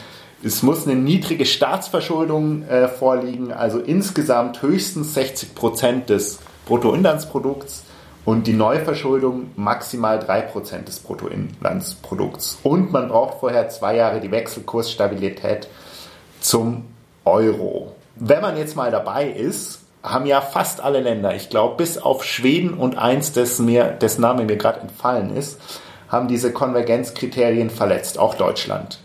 Es 0.45 0.62
muss 0.62 0.87
eine 0.87 0.95
niedrige 0.95 1.45
Staatsverschuldung 1.45 2.62
äh, 2.69 2.87
vorliegen, 2.87 3.50
also 3.52 3.81
insgesamt 3.81 4.62
höchstens 4.62 5.14
60 5.14 5.57
Prozent 5.57 6.09
des 6.09 6.38
Bruttoinlandsprodukts 6.66 7.83
und 8.25 8.47
die 8.47 8.52
Neuverschuldung 8.52 9.50
maximal 9.57 10.21
3 10.21 10.43
Prozent 10.43 10.87
des 10.87 11.00
Bruttoinlandsprodukts. 11.00 12.59
Und 12.62 12.93
man 12.93 13.09
braucht 13.09 13.40
vorher 13.40 13.69
zwei 13.71 13.97
Jahre 13.97 14.21
die 14.21 14.31
Wechselkursstabilität 14.31 15.66
zum 16.40 16.85
Euro. 17.25 17.97
Wenn 18.16 18.40
man 18.40 18.56
jetzt 18.56 18.76
mal 18.76 18.90
dabei 18.90 19.28
ist, 19.28 19.80
haben 20.02 20.26
ja 20.26 20.40
fast 20.40 20.80
alle 20.80 21.00
Länder, 21.00 21.35
ich 21.35 21.49
glaube 21.49 21.76
bis 21.76 21.99
auf 21.99 22.25
Schweden 22.25 22.75
und 22.75 22.99
eins, 22.99 23.33
das 23.33 23.59
mir, 23.59 23.85
dessen 23.85 24.21
Name 24.21 24.44
mir 24.44 24.56
gerade 24.56 24.80
entfallen 24.80 25.35
ist, 25.35 25.59
haben 26.09 26.28
diese 26.28 26.52
Konvergenzkriterien 26.52 27.71
verletzt, 27.71 28.18
auch 28.18 28.35
Deutschland. 28.35 29.00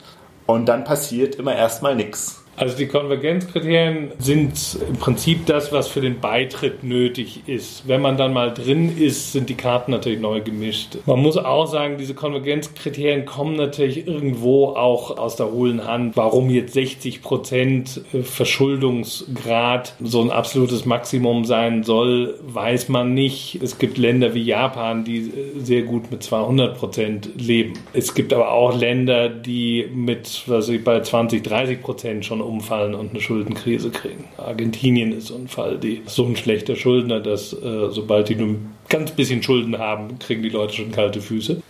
Und 0.45 0.65
dann 0.65 0.83
passiert 0.83 1.35
immer 1.35 1.55
erstmal 1.55 1.95
nichts. 1.95 2.43
Also 2.59 2.75
die 2.75 2.87
Konvergenzkriterien 2.87 4.11
sind 4.19 4.77
im 4.85 4.97
Prinzip 4.97 5.45
das, 5.45 5.71
was 5.71 5.87
für 5.87 6.01
den 6.01 6.19
Beitritt 6.19 6.83
nötig 6.83 7.43
ist. 7.47 7.87
Wenn 7.87 8.01
man 8.01 8.17
dann 8.17 8.33
mal 8.33 8.53
drin 8.53 8.97
ist, 8.97 9.31
sind 9.31 9.47
die 9.47 9.55
Karten 9.55 9.91
natürlich 9.91 10.19
neu 10.19 10.41
gemischt. 10.41 10.97
Man 11.05 11.21
muss 11.21 11.37
auch 11.37 11.67
sagen, 11.67 11.95
diese 11.97 12.15
Konvergenzkriterien 12.15 13.23
kommen 13.23 13.55
natürlich 13.55 14.05
irgendwo 14.05 14.67
auch 14.75 15.17
aus 15.17 15.37
der 15.37 15.53
hohlen 15.53 15.87
Hand. 15.87 16.17
Warum 16.17 16.49
jetzt 16.49 16.73
60 16.73 17.21
Prozent 17.21 18.01
Verschuldungsgrad 18.23 19.95
so 20.03 20.21
ein 20.21 20.29
absolutes 20.29 20.83
Maximum 20.83 21.45
sein 21.45 21.83
soll, 21.83 22.37
weiß 22.41 22.89
man 22.89 23.13
nicht. 23.13 23.61
Es 23.63 23.77
gibt 23.77 23.97
Länder 23.97 24.33
wie 24.33 24.43
Japan, 24.43 25.05
die 25.05 25.31
sehr 25.59 25.83
gut 25.83 26.11
mit 26.11 26.23
200 26.23 26.77
Prozent 26.77 27.29
leben. 27.39 27.75
Es 27.93 28.13
gibt 28.13 28.33
aber 28.33 28.51
auch 28.51 28.77
Länder, 28.77 29.29
die 29.29 29.87
mit, 29.93 30.43
was 30.47 30.67
ich, 30.67 30.83
bei 30.83 30.99
20, 30.99 31.41
30 31.41 31.81
Prozent 31.81 32.25
schon 32.25 32.48
umfallen 32.49 32.93
und 32.93 33.11
eine 33.11 33.21
Schuldenkrise 33.21 33.89
kriegen. 33.91 34.25
Argentinien 34.37 35.11
ist 35.11 35.27
so 35.27 35.35
ein 35.35 35.47
Fall, 35.47 35.77
die 35.77 36.01
so 36.05 36.25
ein 36.25 36.35
schlechter 36.35 36.75
Schuldner, 36.75 37.19
dass 37.19 37.53
äh, 37.53 37.89
sobald 37.89 38.29
die 38.29 38.35
nur 38.35 38.47
ein 38.49 38.75
ganz 38.89 39.11
bisschen 39.11 39.41
Schulden 39.43 39.77
haben, 39.77 40.19
kriegen 40.19 40.43
die 40.43 40.49
Leute 40.49 40.73
schon 40.73 40.91
kalte 40.91 41.21
Füße. 41.21 41.61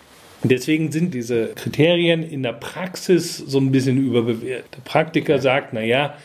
Deswegen 0.44 0.92
sind 0.92 1.14
diese 1.14 1.48
Kriterien 1.48 2.24
in 2.24 2.44
der 2.44 2.54
Praxis 2.54 3.38
so 3.38 3.60
ein 3.60 3.72
bisschen 3.72 3.98
überbewertet. 3.98 4.78
Der 4.78 4.82
Praktiker 4.90 5.40
sagt, 5.40 5.74
na 5.74 5.84
ja, 5.84 6.16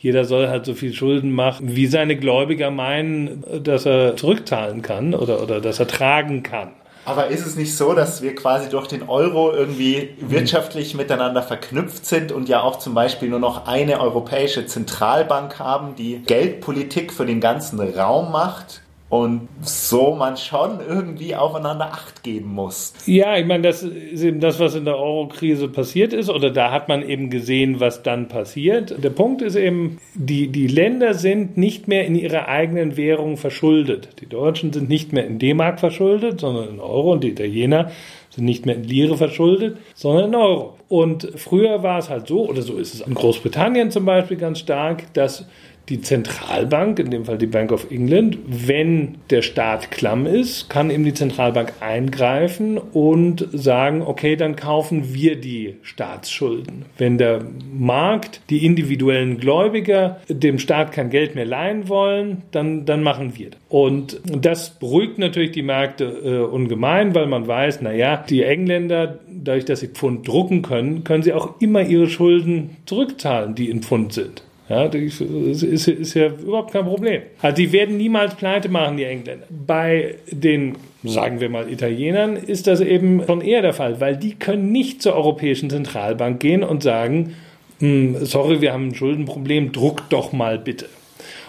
jeder 0.00 0.24
soll 0.24 0.48
halt 0.48 0.64
so 0.64 0.74
viel 0.74 0.92
Schulden 0.92 1.30
machen, 1.30 1.76
wie 1.76 1.86
seine 1.86 2.16
Gläubiger 2.16 2.70
meinen, 2.70 3.44
dass 3.62 3.86
er 3.86 4.16
zurückzahlen 4.16 4.82
kann 4.82 5.14
oder, 5.14 5.42
oder 5.42 5.60
dass 5.60 5.78
er 5.78 5.86
tragen 5.86 6.42
kann. 6.42 6.70
Aber 7.10 7.26
ist 7.26 7.44
es 7.44 7.56
nicht 7.56 7.76
so, 7.76 7.92
dass 7.92 8.22
wir 8.22 8.36
quasi 8.36 8.68
durch 8.68 8.86
den 8.86 9.08
Euro 9.08 9.52
irgendwie 9.52 10.10
wirtschaftlich 10.20 10.94
miteinander 10.94 11.42
verknüpft 11.42 12.06
sind 12.06 12.30
und 12.30 12.48
ja 12.48 12.62
auch 12.62 12.78
zum 12.78 12.94
Beispiel 12.94 13.28
nur 13.28 13.40
noch 13.40 13.66
eine 13.66 14.00
europäische 14.00 14.64
Zentralbank 14.64 15.58
haben, 15.58 15.96
die 15.96 16.18
Geldpolitik 16.18 17.12
für 17.12 17.26
den 17.26 17.40
ganzen 17.40 17.80
Raum 17.80 18.30
macht? 18.30 18.82
Und 19.10 19.48
so 19.60 20.14
man 20.14 20.36
schon 20.36 20.78
irgendwie 20.88 21.34
aufeinander 21.34 21.86
Acht 21.86 22.22
geben 22.22 22.54
muss. 22.54 22.94
Ja, 23.06 23.36
ich 23.36 23.44
meine, 23.44 23.64
das 23.64 23.82
ist 23.82 24.22
eben 24.22 24.38
das, 24.38 24.60
was 24.60 24.76
in 24.76 24.84
der 24.84 24.96
Euro-Krise 24.96 25.66
passiert 25.66 26.12
ist, 26.12 26.30
oder 26.30 26.50
da 26.50 26.70
hat 26.70 26.88
man 26.88 27.02
eben 27.02 27.28
gesehen, 27.28 27.80
was 27.80 28.04
dann 28.04 28.28
passiert. 28.28 29.02
Der 29.02 29.10
Punkt 29.10 29.42
ist 29.42 29.56
eben, 29.56 29.98
die, 30.14 30.46
die 30.46 30.68
Länder 30.68 31.14
sind 31.14 31.58
nicht 31.58 31.88
mehr 31.88 32.06
in 32.06 32.14
ihrer 32.14 32.46
eigenen 32.46 32.96
Währung 32.96 33.36
verschuldet. 33.36 34.20
Die 34.20 34.28
Deutschen 34.28 34.72
sind 34.72 34.88
nicht 34.88 35.12
mehr 35.12 35.26
in 35.26 35.40
D-Mark 35.40 35.80
verschuldet, 35.80 36.40
sondern 36.40 36.68
in 36.68 36.80
Euro 36.80 37.12
und 37.12 37.24
die 37.24 37.30
Italiener 37.30 37.90
sind 38.30 38.44
nicht 38.44 38.64
mehr 38.64 38.76
in 38.76 38.84
Lire 38.84 39.16
verschuldet, 39.16 39.78
sondern 39.94 40.26
in 40.26 40.34
Euro. 40.36 40.76
Und 40.88 41.32
früher 41.34 41.82
war 41.82 41.98
es 41.98 42.08
halt 42.08 42.28
so, 42.28 42.48
oder 42.48 42.62
so 42.62 42.76
ist 42.76 42.94
es 42.94 43.00
in 43.00 43.14
Großbritannien 43.14 43.90
zum 43.90 44.04
Beispiel 44.04 44.36
ganz 44.36 44.60
stark, 44.60 45.12
dass 45.14 45.46
die 45.90 46.00
Zentralbank, 46.00 47.00
in 47.00 47.10
dem 47.10 47.24
Fall 47.24 47.36
die 47.36 47.46
Bank 47.46 47.72
of 47.72 47.90
England, 47.90 48.38
wenn 48.46 49.18
der 49.28 49.42
Staat 49.42 49.90
klamm 49.90 50.24
ist, 50.24 50.70
kann 50.70 50.90
eben 50.90 51.04
die 51.04 51.14
Zentralbank 51.14 51.74
eingreifen 51.80 52.78
und 52.78 53.48
sagen, 53.52 54.02
okay, 54.02 54.36
dann 54.36 54.54
kaufen 54.54 55.12
wir 55.12 55.40
die 55.40 55.74
Staatsschulden. 55.82 56.84
Wenn 56.96 57.18
der 57.18 57.44
Markt, 57.72 58.40
die 58.50 58.64
individuellen 58.64 59.38
Gläubiger 59.38 60.20
dem 60.28 60.60
Staat 60.60 60.92
kein 60.92 61.10
Geld 61.10 61.34
mehr 61.34 61.44
leihen 61.44 61.88
wollen, 61.88 62.42
dann, 62.52 62.86
dann 62.86 63.02
machen 63.02 63.36
wir 63.36 63.50
das. 63.50 63.60
Und 63.68 64.20
das 64.24 64.70
beruhigt 64.78 65.18
natürlich 65.18 65.50
die 65.50 65.62
Märkte 65.62 66.04
äh, 66.04 66.38
ungemein, 66.38 67.14
weil 67.14 67.26
man 67.26 67.46
weiß, 67.48 67.82
naja, 67.82 68.24
die 68.28 68.44
Engländer, 68.44 69.18
dadurch, 69.28 69.64
dass 69.64 69.80
sie 69.80 69.88
Pfund 69.88 70.26
drucken 70.26 70.62
können, 70.62 71.02
können 71.02 71.22
sie 71.24 71.32
auch 71.32 71.60
immer 71.60 71.82
ihre 71.82 72.08
Schulden 72.08 72.76
zurückzahlen, 72.86 73.54
die 73.54 73.70
in 73.70 73.82
Pfund 73.82 74.12
sind. 74.12 74.42
Ja, 74.70 74.86
das 74.86 75.20
ist, 75.20 75.88
ist, 75.88 76.14
ja 76.14 76.28
überhaupt 76.28 76.72
kein 76.72 76.84
Problem. 76.84 77.22
Also 77.42 77.56
die 77.56 77.72
werden 77.72 77.96
niemals 77.96 78.36
pleite 78.36 78.68
machen, 78.68 78.98
die 78.98 79.02
Engländer. 79.02 79.44
Bei 79.50 80.14
den, 80.30 80.76
sagen 81.02 81.40
wir 81.40 81.48
mal, 81.48 81.68
Italienern 81.68 82.36
ist 82.36 82.68
das 82.68 82.80
eben 82.80 83.20
schon 83.26 83.40
eher 83.40 83.62
der 83.62 83.72
Fall, 83.72 84.00
weil 84.00 84.16
die 84.16 84.36
können 84.36 84.70
nicht 84.70 85.02
zur 85.02 85.16
Europäischen 85.16 85.70
Zentralbank 85.70 86.38
gehen 86.38 86.62
und 86.62 86.84
sagen, 86.84 87.34
hm, 87.80 88.24
sorry, 88.24 88.60
wir 88.60 88.72
haben 88.72 88.88
ein 88.88 88.94
Schuldenproblem, 88.94 89.72
druckt 89.72 90.12
doch 90.12 90.32
mal 90.32 90.56
bitte. 90.56 90.86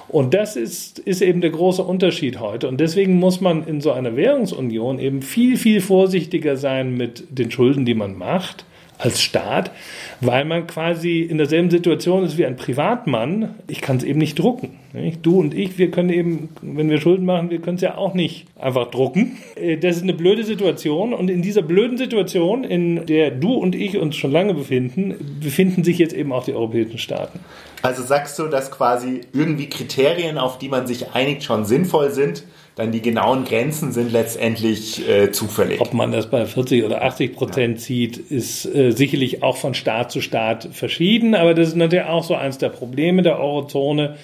Und 0.08 0.34
das 0.34 0.56
ist, 0.56 0.98
ist 0.98 1.22
eben 1.22 1.42
der 1.42 1.52
große 1.52 1.84
Unterschied 1.84 2.40
heute. 2.40 2.68
Und 2.68 2.80
deswegen 2.80 3.20
muss 3.20 3.40
man 3.40 3.68
in 3.68 3.82
so 3.82 3.92
einer 3.92 4.16
Währungsunion 4.16 4.98
eben 4.98 5.22
viel, 5.22 5.58
viel 5.58 5.80
vorsichtiger 5.80 6.58
sein 6.58 6.98
mit 6.98 7.26
den 7.30 7.52
Schulden, 7.52 7.86
die 7.86 7.94
man 7.94 8.18
macht 8.18 8.66
als 9.02 9.22
Staat, 9.22 9.72
weil 10.20 10.46
man 10.46 10.68
quasi 10.68 11.22
in 11.22 11.38
derselben 11.38 11.72
Situation 11.72 12.24
ist 12.24 12.38
wie 12.38 12.46
ein 12.46 12.56
Privatmann. 12.56 13.56
Ich 13.68 13.82
kann 13.82 13.98
es 13.98 14.04
eben 14.04 14.20
nicht 14.20 14.38
drucken. 14.38 14.78
Du 15.22 15.40
und 15.40 15.54
ich, 15.54 15.78
wir 15.78 15.90
können 15.90 16.10
eben, 16.10 16.50
wenn 16.62 16.90
wir 16.90 17.00
Schulden 17.00 17.26
machen, 17.26 17.50
wir 17.50 17.60
können 17.60 17.76
es 17.76 17.82
ja 17.82 17.98
auch 17.98 18.14
nicht 18.14 18.46
einfach 18.60 18.92
drucken. 18.92 19.38
Äh, 19.56 19.78
das 19.78 19.98
ist 19.98 20.04
eine 20.04 20.14
blöde 20.14 20.44
Situation 20.44 21.14
und 21.14 21.30
in 21.30 21.42
dieser 21.42 21.62
blöden 21.62 21.98
Situation, 21.98 22.64
in 22.64 23.06
der 23.06 23.32
du 23.32 23.54
und 23.54 23.74
ich 23.76 23.98
uns 23.98 24.16
schon 24.16 24.32
lange 24.32 24.54
befinden, 24.54 25.40
befinden 25.42 25.84
sich 25.84 25.98
jetzt 25.98 26.14
eben 26.14 26.32
auch 26.32 26.44
die 26.44 26.54
europäischen 26.54 26.98
Staaten. 26.98 27.40
Also 27.82 28.04
sagst 28.04 28.38
du, 28.38 28.48
dass 28.48 28.70
quasi 28.70 29.22
irgendwie 29.34 29.68
Kriterien, 29.68 30.38
auf 30.38 30.60
die 30.60 30.70
man 30.70 30.86
sich 30.86 31.12
einigt, 31.12 31.44
schon 31.44 31.66
sinnvoll 31.66 32.12
sind, 32.12 32.44
dann 32.76 32.92
die 32.92 33.02
genauen 33.02 33.44
Grenzen 33.44 33.92
sind 33.92 34.12
letztendlich 34.12 35.08
äh, 35.08 35.32
zufällig. 35.32 35.82
Ob 35.82 35.94
man 35.94 36.12
das 36.12 36.30
bei 36.30 36.46
40 36.46 36.84
oder 36.84 37.04
80 37.04 37.34
Prozent 37.34 37.80
ja. 37.80 37.86
sieht, 37.86 38.18
ist 38.18 38.66
äh, 38.66 38.92
sicherlich 38.92 39.44
auch 39.44 39.58
von 39.58 39.74
Staat 39.74 40.12
zu 40.12 40.22
Staat 40.22 40.70
verschieden, 40.72 41.36
aber 41.36 41.54
das 41.54 41.70
ist 41.70 41.76
natürlich 41.76 42.06
auch 42.06 42.24
so 42.24 42.36
eines 42.36 42.58
der 42.58 42.70
Probleme 42.70 43.24
der 43.24 43.40
Eurozone, 43.40 44.18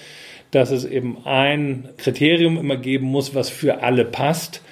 dass 0.50 0.70
es 0.70 0.84
eben 0.84 1.18
ein 1.24 1.90
Kriterium 1.98 2.56
immer 2.56 2.76
geben 2.76 3.06
muss, 3.06 3.34
was 3.34 3.50
für 3.50 3.82
alle 3.82 4.06
passt 4.06 4.62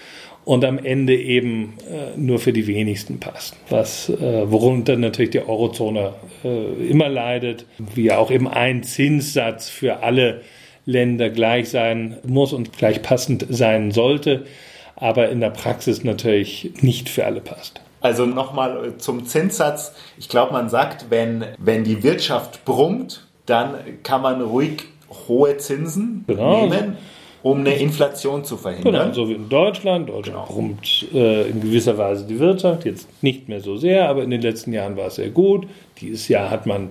und 0.47 0.65
am 0.65 0.79
Ende 0.79 1.15
eben 1.15 1.75
äh, 1.91 2.17
nur 2.17 2.39
für 2.39 2.53
die 2.53 2.67
wenigsten 2.67 3.19
passt. 3.19 3.57
Was, 3.69 4.09
äh, 4.09 4.51
worunter 4.51 4.97
natürlich 4.97 5.33
die 5.33 5.41
Eurozone 5.41 6.15
äh, 6.45 6.89
immer 6.89 7.09
leidet, 7.09 7.67
wie 7.95 8.13
auch 8.13 8.31
eben 8.31 8.49
ein 8.49 8.85
Zinssatz 8.85 9.69
für 9.69 10.03
alle 10.03 10.43
Länder 10.87 11.31
gleich 11.31 11.69
sein 11.69 12.17
muss 12.25 12.53
und 12.53 12.73
gleich 12.73 13.03
passend 13.03 13.45
sein 13.51 13.91
sollte, 13.91 14.47
aber 14.95 15.29
in 15.29 15.41
der 15.41 15.51
Praxis 15.51 16.05
natürlich 16.05 16.73
nicht 16.81 17.09
für 17.09 17.27
alle 17.27 17.41
passt. 17.41 17.81
Also 18.01 18.25
nochmal 18.25 18.95
zum 18.99 19.27
Zinssatz. 19.27 19.95
Ich 20.17 20.29
glaube, 20.29 20.53
man 20.53 20.69
sagt, 20.69 21.07
wenn, 21.11 21.45
wenn 21.59 21.83
die 21.83 22.03
Wirtschaft 22.03 22.65
brummt, 22.65 23.27
dann 23.47 23.75
kann 24.05 24.23
man 24.23 24.41
ruhig 24.41 24.85
hohe 25.29 25.57
Zinsen 25.57 26.25
genau. 26.27 26.67
nehmen, 26.67 26.97
um 27.43 27.61
eine 27.61 27.75
Inflation 27.75 28.45
zu 28.45 28.57
verhindern. 28.57 28.93
Genau, 28.93 29.13
so 29.13 29.29
wie 29.29 29.35
in 29.35 29.49
Deutschland. 29.49 30.09
Deutschland 30.09 30.25
genau. 30.25 30.47
brummt 30.47 31.07
äh, 31.13 31.49
in 31.49 31.61
gewisser 31.61 31.99
Weise 31.99 32.27
die 32.27 32.39
Wirtschaft, 32.39 32.85
jetzt 32.85 33.09
nicht 33.23 33.49
mehr 33.49 33.61
so 33.61 33.77
sehr, 33.77 34.09
aber 34.09 34.23
in 34.23 34.31
den 34.31 34.43
letzten 34.43 34.73
Jahren 34.73 34.97
war 34.97 35.09
es 35.09 35.17
sehr 35.17 35.31
gut. 35.31 35.67
Dieses 36.01 36.29
Jahr 36.29 36.51
hat 36.51 36.67
man 36.67 36.91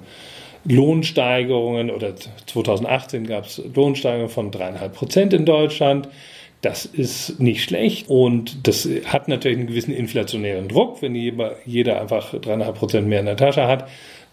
Lohnsteigerungen 0.66 1.92
oder 1.92 2.16
2018 2.16 3.28
gab 3.28 3.46
es 3.46 3.62
Lohnsteigerungen 3.74 4.30
von 4.30 4.52
dreieinhalb 4.52 4.94
Prozent 4.94 5.34
in 5.34 5.46
Deutschland. 5.46 6.10
Das 6.62 6.86
ist 6.86 7.40
nicht 7.40 7.64
schlecht 7.64 8.10
und 8.10 8.68
das 8.68 8.90
hat 9.06 9.28
natürlich 9.28 9.60
einen 9.60 9.68
gewissen 9.68 9.94
inflationären 9.94 10.68
Druck. 10.68 11.02
Wenn 11.02 11.14
jeder 11.14 12.02
einfach 12.02 12.34
dreieinhalb 12.40 12.78
Prozent 12.78 13.08
mehr 13.08 13.20
in 13.20 13.28
der 13.28 13.38
Tasche 13.38 13.68
hat, 13.68 13.88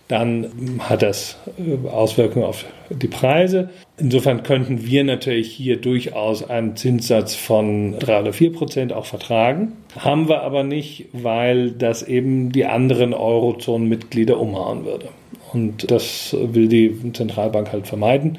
dann 0.08 0.78
hat 0.78 1.02
das 1.02 1.38
äh, 1.58 1.88
Auswirkungen 1.88 2.44
auf 2.44 2.64
die 2.90 3.08
Preise. 3.08 3.70
Insofern 3.96 4.42
könnten 4.42 4.84
wir 4.84 5.04
natürlich 5.04 5.52
hier 5.52 5.76
durchaus 5.76 6.48
einen 6.48 6.76
Zinssatz 6.76 7.34
von 7.34 7.98
drei 7.98 8.20
oder 8.20 8.32
vier 8.32 8.52
Prozent 8.52 8.92
auch 8.92 9.06
vertragen. 9.06 9.72
Haben 9.98 10.28
wir 10.28 10.42
aber 10.42 10.64
nicht, 10.64 11.06
weil 11.12 11.70
das 11.70 12.02
eben 12.02 12.52
die 12.52 12.66
anderen 12.66 13.14
Eurozonenmitglieder 13.14 14.38
umhauen 14.38 14.84
würde. 14.84 15.08
Und 15.52 15.90
das 15.90 16.34
will 16.38 16.68
die 16.68 17.12
Zentralbank 17.12 17.72
halt 17.72 17.86
vermeiden. 17.86 18.38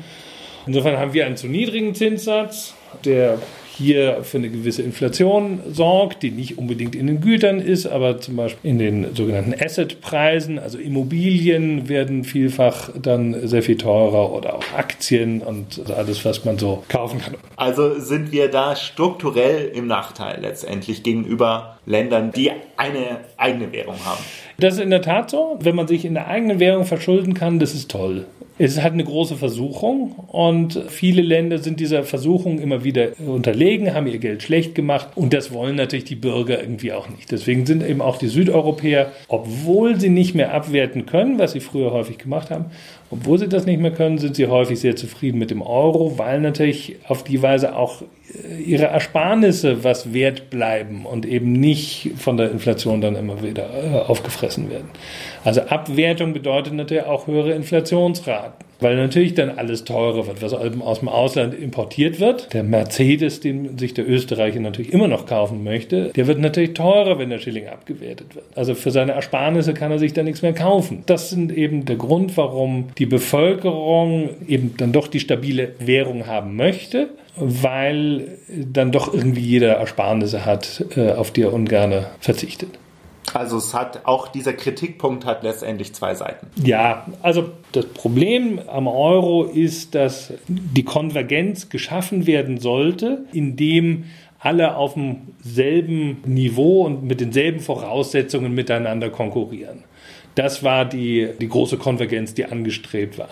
Insofern 0.66 0.98
haben 0.98 1.14
wir 1.14 1.26
einen 1.26 1.38
zu 1.38 1.48
niedrigen 1.48 1.94
Zinssatz, 1.94 2.74
der 3.06 3.40
hier 3.78 4.24
für 4.24 4.38
eine 4.38 4.50
gewisse 4.50 4.82
Inflation 4.82 5.60
sorgt, 5.72 6.24
die 6.24 6.32
nicht 6.32 6.58
unbedingt 6.58 6.96
in 6.96 7.08
den 7.08 7.22
Gütern 7.22 7.60
ist, 7.60 7.86
aber 7.86 8.20
zum 8.20 8.36
Beispiel 8.36 8.70
in 8.70 8.80
den 8.80 9.16
sogenannten 9.16 9.54
Assetpreisen, 9.54 10.60
also 10.60 10.78
Immobilien 10.78 11.90
werden 11.90 12.24
vielfach 12.24 12.90
dann 13.02 13.48
sehr 13.48 13.64
viel 13.64 13.78
teurer 13.78 14.32
oder 14.32 14.56
auch 14.56 14.64
Aktien 14.76 15.42
und 15.42 15.90
alles, 15.90 16.24
was 16.26 16.46
man 16.46 16.58
so 16.58 16.84
kaufen 16.88 17.20
kann. 17.20 17.36
Also 17.56 18.00
sind 18.00 18.32
wir 18.32 18.50
da 18.50 18.76
strukturell 18.76 19.72
im 19.74 19.88
Nachteil 19.88 20.40
letztendlich 20.42 21.04
gegenüber 21.04 21.78
Ländern, 21.86 22.32
die 22.32 22.52
eine 22.78 23.22
eigene 23.38 23.72
Währung 23.72 23.96
haben. 24.06 24.24
Das 24.58 24.76
ist 24.76 24.80
in 24.82 24.90
der 24.90 25.02
Tat 25.02 25.30
so. 25.30 25.58
Wenn 25.62 25.76
man 25.76 25.88
sich 25.88 26.06
in 26.06 26.14
der 26.14 26.28
eigenen 26.28 26.60
Währung 26.60 26.86
verschulden 26.86 27.34
kann, 27.34 27.60
das 27.60 27.74
ist 27.74 27.92
toll. 27.92 28.26
Es 28.60 28.82
halt 28.82 28.94
eine 28.94 29.04
große 29.04 29.36
Versuchung 29.36 30.12
und 30.28 30.80
viele 30.88 31.24
Länder 31.24 31.58
sind 31.58 31.80
dieser 31.80 32.04
Versuchung 32.04 32.60
immer 32.60 32.84
wieder 32.84 33.10
unterlegen, 33.20 33.96
haben 33.96 34.06
ihr 34.06 34.20
Geld 34.20 34.44
schlecht 34.44 34.76
gemacht 34.76 35.10
und 35.16 35.34
das 35.34 35.52
wollen 35.52 35.76
natürlich 35.76 36.06
die 36.06 36.16
Bürger 36.16 36.60
irgendwie 36.62 36.94
auch 36.94 37.10
nicht. 37.10 37.32
Deswegen 37.32 37.66
sind 37.66 37.84
eben 37.84 38.02
auch 38.02 38.18
die 38.18 38.28
Südeuropäer, 38.28 39.12
obwohl 39.28 40.00
sie 40.00 40.10
nicht 40.10 40.36
mehr 40.36 40.54
abwerten 40.54 41.08
können, 41.08 41.40
was 41.40 41.54
sie 41.54 41.62
früher 41.62 41.92
häufig 41.92 42.20
gemacht 42.20 42.52
haben, 42.52 42.66
obwohl 43.14 43.38
sie 43.38 43.48
das 43.48 43.66
nicht 43.68 43.80
mehr 43.80 43.92
können, 43.92 44.18
sind 44.18 44.36
sie 44.36 44.48
häufig 44.48 44.80
sehr 44.80 44.96
zufrieden 44.96 45.38
mit 45.38 45.52
dem 45.52 45.62
Euro, 45.62 46.18
weil 46.18 46.42
natürlich 46.42 46.96
auf 47.08 47.24
die 47.24 47.42
Weise 47.44 47.76
auch 47.76 48.02
äh, 48.02 48.62
ihre 48.62 48.86
Ersparnisse 48.86 49.84
was 49.84 50.14
wert 50.14 50.50
bleiben 50.50 51.06
und 51.06 51.26
eben 51.26 51.52
nicht 51.52 52.12
von 52.18 52.38
der 52.38 52.50
Inflation 52.52 53.02
dann 53.02 53.16
immer 53.16 53.44
wieder 53.44 53.70
äh, 53.72 54.00
aufgefressen 54.00 54.72
werden. 54.72 54.90
Also 55.44 55.62
Abwertung 55.62 56.34
bedeutet 56.34 56.74
natürlich 56.74 57.06
auch 57.06 57.28
höhere 57.28 57.54
Inflationsraten, 57.54 58.63
weil 58.80 58.96
natürlich 58.96 59.34
dann 59.34 59.50
alles 59.52 59.86
teurer 59.86 60.28
wird, 60.28 60.42
was 60.42 60.54
aus 60.54 61.00
dem 61.00 61.10
Ausland 61.10 61.54
importiert 61.54 62.20
wird. 62.20 62.54
Der 62.54 62.64
Mercedes, 62.64 63.40
den 63.40 63.78
sich 63.78 63.94
der 63.94 64.08
Österreicher 64.08 64.60
natürlich 64.60 64.94
immer 64.94 65.08
noch 65.08 65.26
kaufen 65.26 65.64
möchte, 65.64 66.10
der 66.16 66.28
wird 66.28 66.40
natürlich 66.40 66.74
teurer, 66.74 67.18
wenn 67.20 67.30
der 67.30 67.40
Schilling 67.40 67.68
abgewertet 67.68 68.36
wird. 68.36 68.46
Also 68.56 68.76
für 68.76 68.92
seine 68.92 69.14
Ersparnisse 69.14 69.74
kann 69.74 69.92
er 69.92 70.00
sich 70.00 70.14
da 70.14 70.24
nichts 70.24 70.42
mehr 70.42 70.54
kaufen. 70.54 71.04
Das 71.06 71.30
sind 71.30 71.56
eben 71.56 71.86
der 71.86 71.96
Grund, 71.96 72.36
warum 72.38 72.90
die 72.98 73.06
Bevölkerung 73.06 74.30
eben 74.48 74.76
dann 74.78 74.92
doch 74.92 75.08
die 75.08 75.20
stabile 75.20 75.74
Währung 75.80 76.28
haben 76.28 76.56
möchte, 76.56 77.10
weil 77.36 78.38
dann 78.50 78.92
doch 78.92 79.14
irgendwie 79.14 79.42
jeder 79.42 79.74
Ersparnisse 79.74 80.46
hat, 80.46 80.86
äh, 80.96 81.12
auf 81.12 81.32
die 81.32 81.42
er 81.42 81.54
ungern 81.54 82.06
verzichtet. 82.20 82.70
Also 83.34 83.58
es 83.58 83.74
hat 83.74 84.06
auch 84.06 84.28
dieser 84.28 84.54
Kritikpunkt 84.54 85.26
hat 85.26 85.44
letztendlich 85.44 85.94
zwei 85.94 86.16
Seiten. 86.16 86.48
Ja, 86.64 87.06
also 87.22 87.50
das 87.72 87.86
Problem 87.88 88.60
am 88.68 88.88
Euro 88.88 89.44
ist, 89.44 89.96
dass 89.96 90.34
die 90.48 90.84
Konvergenz 90.84 91.70
geschaffen 91.70 92.28
werden 92.28 92.60
sollte, 92.60 93.26
indem 93.34 94.06
alle 94.40 94.76
auf 94.76 94.96
demselben 94.96 96.18
Niveau 96.26 96.86
und 96.86 97.04
mit 97.04 97.22
denselben 97.22 97.60
Voraussetzungen 97.60 98.54
miteinander 98.54 99.10
konkurrieren. 99.10 99.86
Das 100.36 100.64
war 100.64 100.86
die, 100.86 101.30
die 101.40 101.48
große 101.48 101.78
Konvergenz, 101.78 102.34
die 102.34 102.46
angestrebt 102.46 103.18
war. 103.18 103.30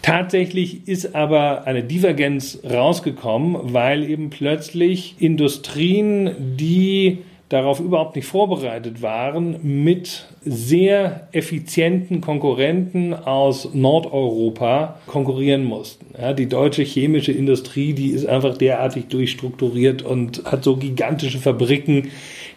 Tatsächlich 0.00 0.86
ist 0.86 1.14
aber 1.14 1.66
eine 1.66 1.82
Divergenz 1.82 2.60
rausgekommen, 2.64 3.74
weil 3.74 4.08
eben 4.08 4.30
plötzlich 4.30 5.16
Industrien, 5.18 6.56
die 6.56 7.18
darauf 7.48 7.78
überhaupt 7.78 8.16
nicht 8.16 8.26
vorbereitet 8.26 9.02
waren, 9.02 9.58
mit 9.62 10.26
sehr 10.44 11.28
effizienten 11.32 12.20
Konkurrenten 12.20 13.14
aus 13.14 13.70
Nordeuropa 13.72 14.98
konkurrieren 15.06 15.64
mussten. 15.64 16.06
Ja, 16.20 16.32
die 16.32 16.48
deutsche 16.48 16.82
chemische 16.82 17.32
Industrie, 17.32 17.92
die 17.92 18.10
ist 18.10 18.26
einfach 18.26 18.56
derartig 18.56 19.06
durchstrukturiert 19.06 20.02
und 20.02 20.44
hat 20.44 20.64
so 20.64 20.76
gigantische 20.76 21.38
Fabriken, 21.38 22.10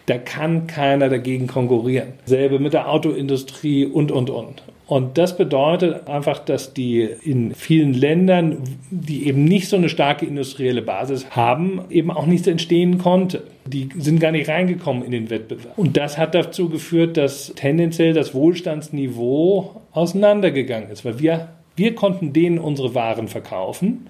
da 0.06 0.18
kann 0.18 0.66
keiner 0.66 1.08
dagegen 1.08 1.46
konkurrieren. 1.46 2.14
Selbe 2.24 2.58
mit 2.58 2.72
der 2.72 2.90
Autoindustrie 2.90 3.86
und, 3.86 4.10
und, 4.10 4.28
und. 4.28 4.62
Und 4.90 5.18
das 5.18 5.36
bedeutet 5.36 6.08
einfach, 6.08 6.40
dass 6.40 6.74
die 6.74 7.02
in 7.22 7.54
vielen 7.54 7.94
Ländern, 7.94 8.64
die 8.90 9.28
eben 9.28 9.44
nicht 9.44 9.68
so 9.68 9.76
eine 9.76 9.88
starke 9.88 10.26
industrielle 10.26 10.82
Basis 10.82 11.30
haben, 11.30 11.82
eben 11.90 12.10
auch 12.10 12.26
nichts 12.26 12.48
entstehen 12.48 12.98
konnte. 12.98 13.44
Die 13.66 13.88
sind 13.96 14.18
gar 14.18 14.32
nicht 14.32 14.48
reingekommen 14.48 15.04
in 15.04 15.12
den 15.12 15.30
Wettbewerb. 15.30 15.78
Und 15.78 15.96
das 15.96 16.18
hat 16.18 16.34
dazu 16.34 16.68
geführt, 16.68 17.16
dass 17.16 17.52
tendenziell 17.54 18.14
das 18.14 18.34
Wohlstandsniveau 18.34 19.80
auseinandergegangen 19.92 20.90
ist, 20.90 21.04
weil 21.04 21.20
wir, 21.20 21.50
wir 21.76 21.94
konnten 21.94 22.32
denen 22.32 22.58
unsere 22.58 22.92
Waren 22.92 23.28
verkaufen 23.28 24.08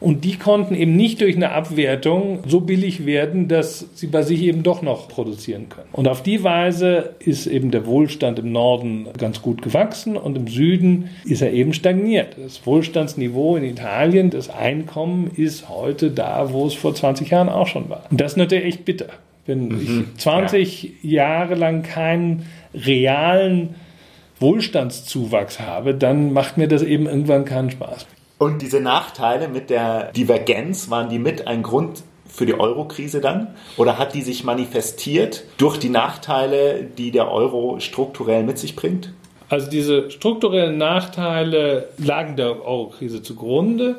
und 0.00 0.24
die 0.24 0.36
konnten 0.36 0.74
eben 0.74 0.94
nicht 0.94 1.20
durch 1.20 1.34
eine 1.34 1.50
Abwertung 1.50 2.40
so 2.46 2.60
billig 2.60 3.04
werden, 3.04 3.48
dass 3.48 3.86
sie 3.94 4.06
bei 4.06 4.22
sich 4.22 4.42
eben 4.42 4.62
doch 4.62 4.80
noch 4.80 5.08
produzieren 5.08 5.68
können. 5.68 5.88
Und 5.92 6.06
auf 6.06 6.22
die 6.22 6.44
Weise 6.44 7.14
ist 7.18 7.46
eben 7.46 7.72
der 7.72 7.84
Wohlstand 7.86 8.38
im 8.38 8.52
Norden 8.52 9.08
ganz 9.18 9.42
gut 9.42 9.60
gewachsen 9.60 10.16
und 10.16 10.36
im 10.36 10.46
Süden 10.46 11.10
ist 11.24 11.42
er 11.42 11.52
eben 11.52 11.72
stagniert. 11.72 12.36
Das 12.40 12.64
Wohlstandsniveau 12.64 13.56
in 13.56 13.64
Italien, 13.64 14.30
das 14.30 14.50
Einkommen 14.50 15.32
ist 15.34 15.68
heute 15.68 16.10
da, 16.10 16.52
wo 16.52 16.66
es 16.66 16.74
vor 16.74 16.94
20 16.94 17.30
Jahren 17.30 17.48
auch 17.48 17.66
schon 17.66 17.88
war. 17.90 18.04
Und 18.10 18.20
das 18.20 18.32
ist 18.32 18.36
natürlich 18.38 18.66
echt 18.66 18.84
bitter. 18.84 19.08
Wenn 19.46 19.68
mhm, 19.68 20.06
ich 20.14 20.20
20 20.22 20.82
ja. 21.02 21.22
Jahre 21.22 21.54
lang 21.56 21.82
keinen 21.82 22.44
realen 22.72 23.74
Wohlstandszuwachs 24.38 25.58
habe, 25.58 25.94
dann 25.94 26.32
macht 26.32 26.56
mir 26.56 26.68
das 26.68 26.82
eben 26.82 27.06
irgendwann 27.06 27.44
keinen 27.44 27.72
Spaß. 27.72 28.06
Und 28.38 28.62
diese 28.62 28.80
Nachteile 28.80 29.48
mit 29.48 29.68
der 29.68 30.12
Divergenz, 30.12 30.90
waren 30.90 31.08
die 31.08 31.18
mit 31.18 31.46
ein 31.48 31.62
Grund 31.62 32.02
für 32.28 32.46
die 32.46 32.58
Euro-Krise 32.58 33.20
dann? 33.20 33.48
Oder 33.76 33.98
hat 33.98 34.14
die 34.14 34.22
sich 34.22 34.44
manifestiert 34.44 35.44
durch 35.56 35.78
die 35.78 35.88
Nachteile, 35.88 36.84
die 36.84 37.10
der 37.10 37.30
Euro 37.30 37.80
strukturell 37.80 38.44
mit 38.44 38.58
sich 38.58 38.76
bringt? 38.76 39.12
Also 39.48 39.68
diese 39.70 40.10
strukturellen 40.10 40.78
Nachteile 40.78 41.88
lagen 41.98 42.36
der 42.36 42.64
Euro-Krise 42.64 43.22
zugrunde. 43.22 43.96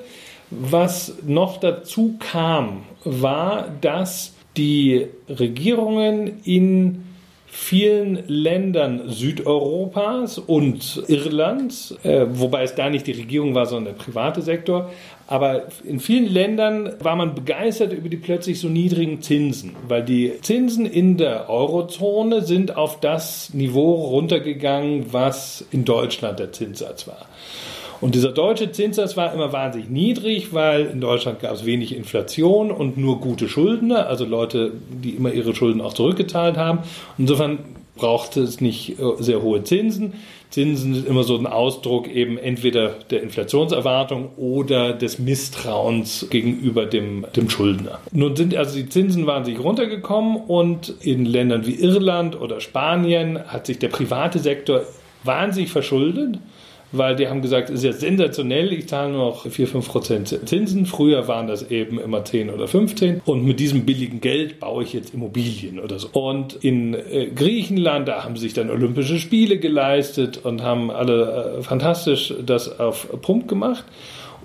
Was 0.51 1.15
noch 1.25 1.57
dazu 1.57 2.15
kam, 2.19 2.83
war, 3.03 3.67
dass 3.81 4.33
die 4.57 5.07
Regierungen 5.27 6.41
in 6.43 7.03
vielen 7.51 8.23
Ländern 8.27 9.09
Südeuropas 9.09 10.37
und 10.37 11.03
Irlands, 11.07 11.95
äh, 12.03 12.25
wobei 12.29 12.63
es 12.63 12.75
da 12.75 12.89
nicht 12.89 13.07
die 13.07 13.13
Regierung 13.13 13.55
war, 13.55 13.65
sondern 13.65 13.95
der 13.95 14.03
private 14.03 14.41
Sektor, 14.41 14.91
aber 15.27 15.67
in 15.83 15.99
vielen 15.99 16.27
Ländern 16.27 16.93
war 16.99 17.15
man 17.15 17.35
begeistert 17.35 17.93
über 17.93 18.09
die 18.09 18.17
plötzlich 18.17 18.59
so 18.59 18.67
niedrigen 18.67 19.21
Zinsen, 19.21 19.75
weil 19.87 20.03
die 20.03 20.33
Zinsen 20.41 20.87
in 20.87 21.17
der 21.17 21.49
Eurozone 21.49 22.41
sind 22.41 22.75
auf 22.75 22.99
das 22.99 23.53
Niveau 23.53 23.93
runtergegangen, 23.93 25.13
was 25.13 25.65
in 25.71 25.85
Deutschland 25.85 26.39
der 26.39 26.51
Zinssatz 26.51 27.07
war. 27.07 27.27
Und 28.01 28.15
dieser 28.15 28.31
deutsche 28.31 28.71
Zinssatz 28.71 29.17
war 29.17 29.33
immer 29.33 29.51
wahnsinnig 29.51 29.89
niedrig, 29.89 30.53
weil 30.53 30.85
in 30.85 31.01
Deutschland 31.01 31.39
gab 31.39 31.53
es 31.53 31.65
wenig 31.65 31.95
Inflation 31.95 32.71
und 32.71 32.97
nur 32.97 33.19
gute 33.19 33.49
Schuldner, 33.49 34.07
also 34.07 34.25
Leute, 34.25 34.71
die 34.89 35.11
immer 35.11 35.33
ihre 35.33 35.53
Schulden 35.53 35.81
auch 35.81 35.93
zurückgezahlt 35.93 36.57
haben. 36.57 36.79
Insofern 37.17 37.59
brauchte 37.95 38.41
es 38.41 38.61
nicht 38.61 38.97
äh, 38.99 39.03
sehr 39.19 39.41
hohe 39.41 39.63
Zinsen. 39.63 40.13
Zinsen 40.49 40.95
sind 40.95 41.07
immer 41.07 41.23
so 41.23 41.37
ein 41.37 41.45
Ausdruck 41.45 42.07
eben 42.07 42.37
entweder 42.37 42.95
der 43.11 43.21
Inflationserwartung 43.21 44.29
oder 44.37 44.93
des 44.93 45.19
Misstrauens 45.19 46.25
gegenüber 46.31 46.87
dem, 46.87 47.25
dem 47.35 47.49
Schuldner. 47.49 47.99
Nun 48.11 48.35
sind 48.35 48.55
also 48.55 48.75
die 48.77 48.89
Zinsen 48.89 49.27
wahnsinnig 49.27 49.63
runtergekommen 49.63 50.37
und 50.37 50.95
in 51.01 51.25
Ländern 51.25 51.67
wie 51.67 51.75
Irland 51.75 52.39
oder 52.39 52.61
Spanien 52.61 53.37
hat 53.47 53.67
sich 53.67 53.77
der 53.77 53.89
private 53.89 54.39
Sektor 54.39 54.81
wahnsinnig 55.23 55.69
verschuldet 55.69 56.39
weil 56.91 57.15
die 57.15 57.27
haben 57.27 57.41
gesagt, 57.41 57.69
es 57.69 57.79
ist 57.79 57.83
ja 57.83 57.93
sensationell, 57.93 58.73
ich 58.73 58.87
zahle 58.87 59.11
nur 59.11 59.25
noch 59.25 59.45
4, 59.47 59.67
5 59.67 59.87
Prozent 59.87 60.49
Zinsen. 60.49 60.85
Früher 60.85 61.27
waren 61.27 61.47
das 61.47 61.69
eben 61.69 61.99
immer 61.99 62.25
10 62.25 62.49
oder 62.49 62.67
15 62.67 63.21
und 63.25 63.45
mit 63.45 63.59
diesem 63.59 63.85
billigen 63.85 64.21
Geld 64.21 64.59
baue 64.59 64.83
ich 64.83 64.93
jetzt 64.93 65.13
Immobilien 65.13 65.79
oder 65.79 65.99
so. 65.99 66.09
Und 66.13 66.55
in 66.63 66.93
äh, 66.93 67.27
Griechenland, 67.33 68.07
da 68.07 68.23
haben 68.23 68.35
sich 68.35 68.53
dann 68.53 68.69
Olympische 68.69 69.19
Spiele 69.19 69.59
geleistet 69.59 70.39
und 70.43 70.63
haben 70.63 70.89
alle 70.91 71.57
äh, 71.59 71.63
fantastisch 71.63 72.33
das 72.45 72.79
auf 72.79 73.07
Pump 73.21 73.47
gemacht. 73.47 73.85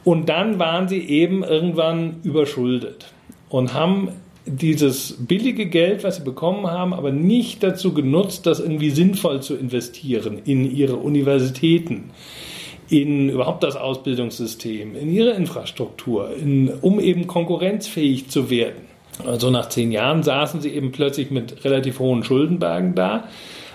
Und 0.04 0.28
dann 0.28 0.58
waren 0.58 0.86
sie 0.88 1.00
eben 1.00 1.42
irgendwann 1.42 2.20
überschuldet. 2.24 3.06
und 3.48 3.72
haben 3.72 4.08
dieses 4.46 5.16
billige 5.18 5.66
Geld, 5.66 6.04
was 6.04 6.16
sie 6.16 6.22
bekommen 6.22 6.66
haben, 6.66 6.92
aber 6.92 7.10
nicht 7.10 7.62
dazu 7.62 7.94
genutzt, 7.94 8.46
das 8.46 8.60
irgendwie 8.60 8.90
sinnvoll 8.90 9.42
zu 9.42 9.56
investieren 9.56 10.40
in 10.44 10.70
ihre 10.70 10.96
Universitäten, 10.96 12.10
in 12.90 13.30
überhaupt 13.30 13.62
das 13.62 13.76
Ausbildungssystem, 13.76 14.94
in 14.96 15.10
ihre 15.10 15.30
Infrastruktur, 15.30 16.36
in, 16.36 16.68
um 16.68 17.00
eben 17.00 17.26
konkurrenzfähig 17.26 18.28
zu 18.28 18.50
werden. 18.50 18.82
Also 19.26 19.50
nach 19.50 19.68
zehn 19.68 19.92
Jahren 19.92 20.22
saßen 20.22 20.60
sie 20.60 20.70
eben 20.70 20.92
plötzlich 20.92 21.30
mit 21.30 21.64
relativ 21.64 21.98
hohen 22.00 22.24
Schuldenbergen 22.24 22.94
da 22.94 23.28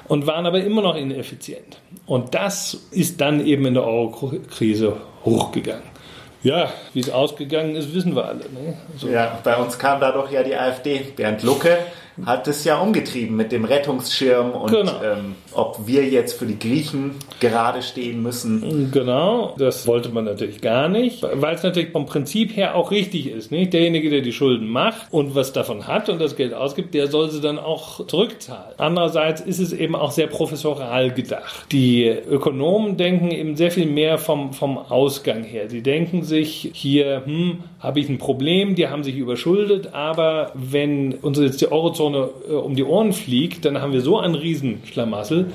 und 0.08 0.28
waren 0.28 0.46
aber 0.46 0.62
immer 0.64 0.82
noch 0.82 0.96
ineffizient. 0.96 1.80
Und 2.06 2.36
das 2.36 2.88
ist 2.92 3.22
dann 3.22 3.46
eben 3.46 3.66
in 3.66 3.76
der 3.76 3.86
Euro-Krise 3.86 4.98
hochgegangen. 5.24 5.99
Ja, 6.42 6.72
wie 6.94 7.02
es 7.02 7.10
ausgegangen 7.10 7.76
ist, 7.76 7.94
wissen 7.94 8.16
wir 8.16 8.26
alle. 8.26 8.40
Ne? 8.40 8.78
So. 8.98 9.08
Ja, 9.10 9.40
bei 9.44 9.58
uns 9.58 9.78
kam 9.78 10.00
da 10.00 10.12
doch 10.12 10.32
ja 10.32 10.42
die 10.42 10.56
AfD. 10.56 11.00
Bernd 11.16 11.44
Lucke 11.44 11.78
hat 12.26 12.48
es 12.48 12.64
ja 12.64 12.80
umgetrieben 12.80 13.36
mit 13.36 13.52
dem 13.52 13.66
Rettungsschirm 13.66 14.52
und 14.52 14.72
genau. 14.72 15.04
ähm, 15.04 15.36
ob 15.54 15.80
wir 15.86 16.06
jetzt 16.06 16.38
für 16.38 16.46
die 16.46 16.58
Griechen 16.58 17.16
gerade 17.40 17.82
stehen 17.82 18.22
müssen. 18.22 18.92
Genau, 18.92 19.56
das 19.58 19.88
wollte 19.88 20.10
man 20.10 20.26
natürlich 20.26 20.62
gar 20.62 20.90
nicht, 20.90 21.24
weil 21.24 21.56
es 21.56 21.64
natürlich 21.64 21.92
vom 21.92 22.06
Prinzip 22.06 22.56
her 22.56 22.76
auch 22.76 22.92
richtig 22.92 23.28
ist. 23.28 23.52
Nicht? 23.52 23.74
Derjenige, 23.74 24.10
der 24.10 24.22
die 24.22 24.34
Schulden 24.34 24.68
macht 24.68 25.08
und 25.12 25.36
was 25.36 25.54
davon 25.54 25.88
hat 25.88 26.10
und 26.10 26.20
das 26.20 26.36
Geld 26.36 26.54
ausgibt, 26.54 26.94
der 26.94 27.08
soll 27.08 27.30
sie 27.30 27.42
dann 27.42 27.60
auch 27.60 28.06
zurückzahlen. 28.08 28.74
Andererseits 28.78 29.42
ist 29.42 29.60
es 29.60 29.74
eben 29.74 29.96
auch 29.96 30.12
sehr 30.12 30.28
professoral 30.28 31.12
gedacht. 31.14 31.66
Die 31.72 32.06
Ökonomen 32.06 32.98
denken 32.98 33.32
eben 33.32 33.56
sehr 33.56 33.72
viel 33.72 33.86
mehr 33.86 34.18
vom, 34.18 34.54
vom 34.54 34.78
Ausgang 34.78 35.44
her. 35.44 35.70
Sie 35.70 35.82
denken 35.82 36.24
sich 36.24 36.72
hier, 36.74 37.24
hm, 37.26 37.64
habe 37.80 38.02
ich 38.02 38.10
ein 38.10 38.18
Problem, 38.18 38.76
die 38.76 38.90
haben 38.90 39.04
sich 39.04 39.16
überschuldet, 39.16 39.94
aber 39.94 40.52
wenn 40.54 41.14
uns 41.14 41.40
jetzt 41.40 41.62
die 41.62 41.72
Eurozone 41.72 42.30
äh, 42.50 42.54
um 42.54 42.76
die 42.76 42.84
Ohren 42.84 43.14
fliegt, 43.14 43.64
dann 43.64 43.82
haben 43.82 43.94
wir 43.94 44.02
so 44.02 44.20
einen 44.20 44.36
Riesenschlamassel, 44.36 45.48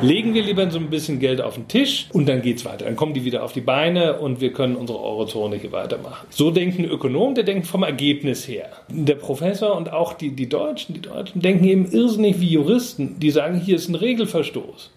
legen 0.00 0.32
wir 0.32 0.42
lieber 0.42 0.70
so 0.70 0.78
ein 0.78 0.90
bisschen 0.90 1.18
Geld 1.18 1.40
auf 1.40 1.56
den 1.56 1.66
Tisch 1.66 2.08
und 2.12 2.28
dann 2.28 2.40
geht's 2.40 2.64
weiter. 2.64 2.84
Dann 2.84 2.94
kommen 2.94 3.14
die 3.14 3.24
wieder 3.24 3.42
auf 3.42 3.52
die 3.52 3.60
Beine 3.60 4.20
und 4.20 4.40
wir 4.40 4.52
können 4.52 4.76
unsere 4.76 5.00
Eurozone 5.00 5.56
hier 5.56 5.72
weitermachen. 5.72 6.26
So 6.30 6.52
denken 6.52 6.84
Ökonomen, 6.84 7.34
der 7.34 7.44
denkt 7.44 7.66
vom 7.66 7.82
Ergebnis 7.82 8.46
her. 8.46 8.68
Der 8.88 9.16
Professor 9.16 9.76
und 9.76 9.92
auch 9.92 10.12
die, 10.12 10.30
die 10.30 10.48
Deutschen, 10.48 10.94
die 10.94 11.02
Deutschen 11.02 11.42
denken 11.42 11.64
eben 11.64 11.90
irrsinnig 11.90 12.40
wie 12.40 12.48
Juristen, 12.48 13.18
die 13.18 13.30
sagen, 13.30 13.60
hier 13.60 13.74
ist 13.74 13.88
ein 13.88 13.96
Regelverstoß. 13.96 14.90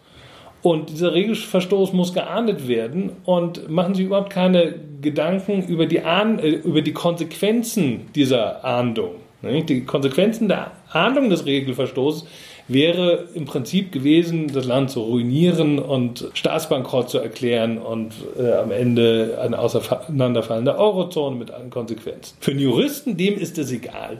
Und 0.65 0.89
dieser 0.89 1.13
Regelverstoß 1.13 1.93
muss 1.93 2.11
geahndet 2.11 2.67
werden 2.67 3.11
und 3.23 3.69
machen 3.69 3.93
sich 3.93 4.07
überhaupt 4.07 4.31
keine 4.31 4.73
Gedanken 4.99 5.61
über 5.67 5.85
die, 5.85 6.01
Ahn 6.01 6.39
äh, 6.39 6.47
über 6.47 6.81
die 6.81 6.91
Konsequenzen 6.91 8.07
dieser 8.15 8.65
Ahndung. 8.65 9.11
Die 9.43 9.81
Konsequenzen 9.81 10.47
der 10.47 10.71
Ahndung 10.89 11.29
des 11.29 11.45
Regelverstoßes 11.45 12.25
wäre 12.67 13.27
im 13.35 13.45
Prinzip 13.45 13.91
gewesen, 13.91 14.47
das 14.51 14.65
Land 14.65 14.89
zu 14.89 15.01
ruinieren 15.01 15.77
und 15.77 16.31
Staatsbankrott 16.33 17.11
zu 17.11 17.19
erklären 17.19 17.77
und 17.77 18.13
äh, 18.35 18.53
am 18.53 18.71
Ende 18.71 19.37
eine 19.39 19.59
auseinanderfallende 19.59 20.79
Eurozone 20.79 21.35
mit 21.35 21.51
allen 21.51 21.69
Konsequenzen. 21.69 22.37
Für 22.39 22.49
einen 22.49 22.61
Juristen, 22.61 23.17
dem 23.17 23.37
ist 23.37 23.59
es 23.59 23.71
egal. 23.71 24.19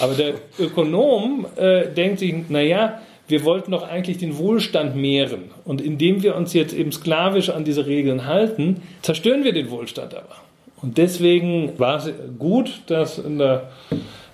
Aber 0.00 0.12
der 0.12 0.34
Ökonom 0.58 1.46
äh, 1.56 1.88
denkt 1.88 2.18
sich, 2.18 2.34
naja, 2.50 3.00
wir 3.28 3.44
wollten 3.44 3.72
doch 3.72 3.86
eigentlich 3.86 4.18
den 4.18 4.38
Wohlstand 4.38 4.96
mehren. 4.96 5.50
Und 5.64 5.80
indem 5.80 6.22
wir 6.22 6.34
uns 6.34 6.54
jetzt 6.54 6.74
eben 6.74 6.92
sklavisch 6.92 7.50
an 7.50 7.64
diese 7.64 7.86
Regeln 7.86 8.26
halten, 8.26 8.82
zerstören 9.02 9.44
wir 9.44 9.52
den 9.52 9.70
Wohlstand 9.70 10.14
aber. 10.14 10.36
Und 10.80 10.98
deswegen 10.98 11.78
war 11.78 11.96
es 11.96 12.12
gut, 12.38 12.82
dass 12.86 13.18
in 13.18 13.38
der 13.38 13.70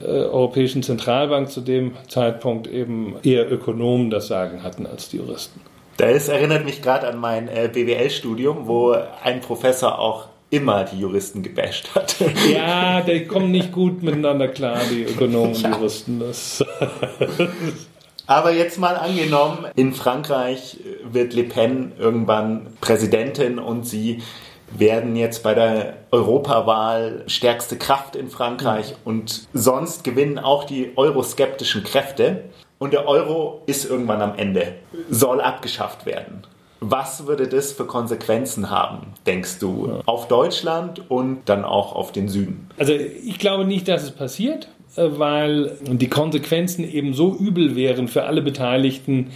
äh, 0.01 0.05
Europäischen 0.05 0.83
Zentralbank 0.83 1.51
zu 1.51 1.61
dem 1.61 1.93
Zeitpunkt 2.09 2.67
eben 2.67 3.17
eher 3.23 3.51
Ökonomen 3.51 4.11
das 4.11 4.29
Sagen 4.29 4.63
hatten 4.63 4.87
als 4.87 5.09
die 5.09 5.17
Juristen. 5.17 5.61
Das 5.97 6.29
erinnert 6.29 6.65
mich 6.65 6.83
gerade 6.83 7.07
an 7.09 7.19
mein 7.19 7.49
äh, 7.49 7.71
BWL-Studium, 7.73 8.67
wo 8.67 8.97
ein 9.23 9.41
Professor 9.41 9.99
auch 9.99 10.29
immer 10.51 10.85
die 10.85 10.99
Juristen 10.99 11.43
gebasht 11.43 11.95
hat. 11.95 12.17
Ja, 12.53 13.01
die 13.01 13.27
kommen 13.27 13.51
nicht 13.51 13.73
gut 13.73 14.03
miteinander 14.03 14.49
klar, 14.49 14.81
die 14.91 15.03
Ökonomen 15.03 15.55
und 15.55 15.63
Juristen. 15.63 16.21
Das 16.21 16.65
Aber 18.27 18.53
jetzt 18.53 18.79
mal 18.79 18.97
angenommen, 18.97 19.67
in 19.77 19.93
Frankreich 19.93 20.79
wird 21.05 21.35
Le 21.35 21.45
Pen 21.45 21.93
irgendwann 21.99 22.69
Präsidentin 22.81 23.59
und 23.59 23.87
sie 23.87 24.23
werden 24.77 25.15
jetzt 25.15 25.43
bei 25.43 25.55
der 25.55 25.99
Europawahl 26.11 27.25
stärkste 27.27 27.77
Kraft 27.77 28.17
in 28.17 28.29
Frankreich 28.31 28.91
mhm. 28.93 28.97
und 29.05 29.49
sonst 29.53 30.05
gewinnen 30.05 30.39
auch 30.39 30.65
die 30.65 30.93
euroskeptischen 30.97 31.85
Kräfte 31.85 32.45
und 32.79 32.93
der 32.93 33.07
Euro 33.07 33.63
ist 33.67 33.85
irgendwann 33.85 34.23
am 34.23 34.35
Ende, 34.37 34.75
soll 35.11 35.41
abgeschafft 35.41 36.07
werden. 36.07 36.47
Was 36.81 37.27
würde 37.27 37.49
das 37.49 37.73
für 37.73 37.87
Konsequenzen 37.87 38.69
haben, 38.69 39.15
denkst 39.27 39.59
du, 39.59 40.03
auf 40.05 40.29
Deutschland 40.29 41.09
und 41.11 41.43
dann 41.47 41.65
auch 41.65 41.95
auf 41.95 42.13
den 42.13 42.29
Süden? 42.29 42.69
Also 42.79 42.93
ich 42.93 43.39
glaube 43.39 43.65
nicht, 43.65 43.89
dass 43.89 44.03
es 44.03 44.11
passiert. 44.11 44.69
Äh, 44.97 45.19
weil 45.19 45.77
die 45.83 46.09
Konsequenzen 46.09 46.89
eben 46.89 47.15
so 47.15 47.35
übel 47.35 47.77
wären 47.77 48.09
für 48.09 48.25
alle 48.25 48.43
Beteiligten, 48.43 49.31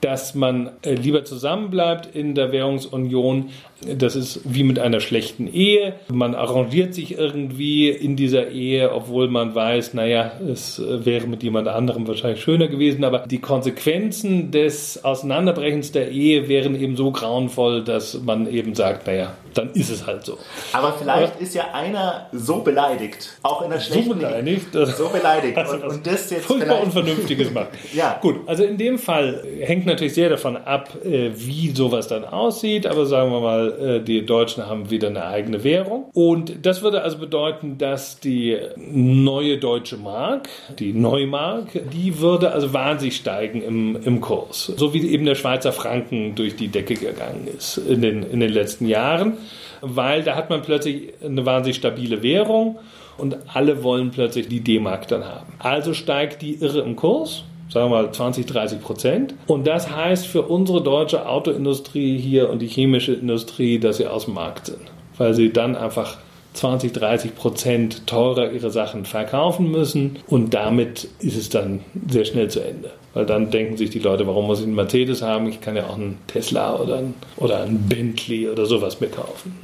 dass 0.00 0.34
man 0.34 0.70
äh, 0.82 0.94
lieber 0.94 1.24
zusammenbleibt 1.24 2.14
in 2.14 2.34
der 2.34 2.52
Währungsunion. 2.52 3.50
Das 3.80 4.16
ist 4.16 4.40
wie 4.44 4.64
mit 4.64 4.80
einer 4.80 4.98
schlechten 4.98 5.46
Ehe. 5.46 5.94
Man 6.08 6.34
arrangiert 6.34 6.94
sich 6.94 7.16
irgendwie 7.16 7.88
in 7.90 8.16
dieser 8.16 8.48
Ehe, 8.48 8.92
obwohl 8.92 9.28
man 9.28 9.54
weiß, 9.54 9.94
naja, 9.94 10.32
es 10.50 10.82
wäre 10.84 11.28
mit 11.28 11.44
jemand 11.44 11.68
anderem 11.68 12.08
wahrscheinlich 12.08 12.42
schöner 12.42 12.66
gewesen. 12.66 13.04
Aber 13.04 13.20
die 13.20 13.38
Konsequenzen 13.38 14.50
des 14.50 15.04
Auseinanderbrechens 15.04 15.92
der 15.92 16.10
Ehe 16.10 16.48
wären 16.48 16.80
eben 16.80 16.96
so 16.96 17.12
grauenvoll, 17.12 17.84
dass 17.84 18.20
man 18.20 18.48
eben 18.48 18.74
sagt, 18.74 19.06
naja, 19.06 19.34
dann 19.54 19.70
ist 19.72 19.90
es 19.90 20.06
halt 20.06 20.24
so. 20.24 20.38
Aber 20.72 20.92
vielleicht 20.92 21.34
Aber, 21.34 21.42
ist 21.42 21.54
ja 21.54 21.72
einer 21.72 22.26
so 22.32 22.60
beleidigt, 22.60 23.38
auch 23.42 23.62
in 23.62 23.70
der 23.70 23.80
schlechten 23.80 24.10
so 24.10 24.14
beleidigt, 24.14 24.74
Ehe. 24.74 24.86
So 24.86 25.08
beleidigt. 25.08 25.56
Und, 25.56 25.84
und 25.84 26.06
das 26.06 26.30
jetzt 26.30 26.46
furchtbar 26.46 26.80
Unvernünftiges 26.82 27.52
macht. 27.52 27.68
ja. 27.92 28.18
Gut, 28.20 28.40
also 28.46 28.64
in 28.64 28.76
dem 28.76 28.98
Fall 28.98 29.42
hängt 29.60 29.86
natürlich 29.86 30.14
sehr 30.14 30.30
davon 30.30 30.56
ab, 30.56 30.90
äh, 31.04 31.30
wie 31.34 31.70
sowas 31.70 32.08
dann 32.08 32.24
aussieht. 32.24 32.86
Aber 32.86 33.06
sagen 33.06 33.30
wir 33.30 33.40
mal, 33.40 33.67
äh, 33.68 34.00
die 34.02 34.24
Deutschen 34.24 34.66
haben 34.66 34.90
wieder 34.90 35.08
eine 35.08 35.24
eigene 35.26 35.64
Währung. 35.64 36.10
Und 36.14 36.66
das 36.66 36.82
würde 36.82 37.02
also 37.02 37.18
bedeuten, 37.18 37.78
dass 37.78 38.20
die 38.20 38.56
neue 38.76 39.58
deutsche 39.58 39.96
Mark, 39.96 40.48
die 40.78 40.92
Neumark, 40.92 41.68
die 41.92 42.18
würde 42.20 42.52
also 42.52 42.72
wahnsinnig 42.72 43.16
steigen 43.16 43.62
im, 43.62 43.98
im 44.02 44.20
Kurs. 44.20 44.72
So 44.76 44.94
wie 44.94 45.06
eben 45.08 45.24
der 45.24 45.34
Schweizer 45.34 45.72
Franken 45.72 46.34
durch 46.34 46.56
die 46.56 46.68
Decke 46.68 46.94
gegangen 46.94 47.48
ist 47.56 47.78
in 47.78 48.02
den, 48.02 48.22
in 48.22 48.40
den 48.40 48.52
letzten 48.52 48.86
Jahren. 48.86 49.34
Weil 49.80 50.22
da 50.22 50.34
hat 50.34 50.50
man 50.50 50.62
plötzlich 50.62 51.12
eine 51.24 51.46
wahnsinnig 51.46 51.76
stabile 51.76 52.22
Währung 52.22 52.78
und 53.16 53.36
alle 53.52 53.82
wollen 53.82 54.10
plötzlich 54.10 54.48
die 54.48 54.60
D-Mark 54.60 55.08
dann 55.08 55.24
haben. 55.24 55.52
Also 55.58 55.94
steigt 55.94 56.42
die 56.42 56.54
irre 56.54 56.80
im 56.80 56.96
Kurs 56.96 57.44
sagen 57.68 57.90
wir 57.90 58.02
mal 58.02 58.12
20, 58.12 58.46
30 58.46 58.80
Prozent. 58.80 59.34
Und 59.46 59.66
das 59.66 59.94
heißt 59.94 60.26
für 60.26 60.42
unsere 60.42 60.82
deutsche 60.82 61.28
Autoindustrie 61.28 62.18
hier 62.18 62.50
und 62.50 62.60
die 62.60 62.68
chemische 62.68 63.12
Industrie, 63.12 63.78
dass 63.78 63.98
sie 63.98 64.06
aus 64.06 64.24
dem 64.24 64.34
Markt 64.34 64.66
sind, 64.66 64.80
weil 65.16 65.34
sie 65.34 65.52
dann 65.52 65.76
einfach 65.76 66.18
20, 66.58 66.92
30 66.92 67.34
Prozent 67.34 68.06
teurer 68.06 68.52
ihre 68.52 68.70
Sachen 68.70 69.04
verkaufen 69.04 69.70
müssen 69.70 70.18
und 70.26 70.54
damit 70.54 71.08
ist 71.20 71.36
es 71.36 71.48
dann 71.48 71.80
sehr 72.08 72.24
schnell 72.24 72.48
zu 72.48 72.60
Ende. 72.60 72.90
Weil 73.14 73.24
dann 73.26 73.50
denken 73.50 73.76
sich 73.76 73.90
die 73.90 73.98
Leute, 73.98 74.26
warum 74.26 74.46
muss 74.46 74.60
ich 74.60 74.66
einen 74.66 74.74
Mercedes 74.74 75.22
haben? 75.22 75.48
Ich 75.48 75.60
kann 75.60 75.74
ja 75.74 75.86
auch 75.86 75.96
einen 75.96 76.18
Tesla 76.26 76.76
oder 76.76 76.98
einen, 76.98 77.14
oder 77.36 77.62
einen 77.62 77.88
Bentley 77.88 78.48
oder 78.48 78.66
sowas 78.66 79.00
mir 79.00 79.08
kaufen. 79.08 79.58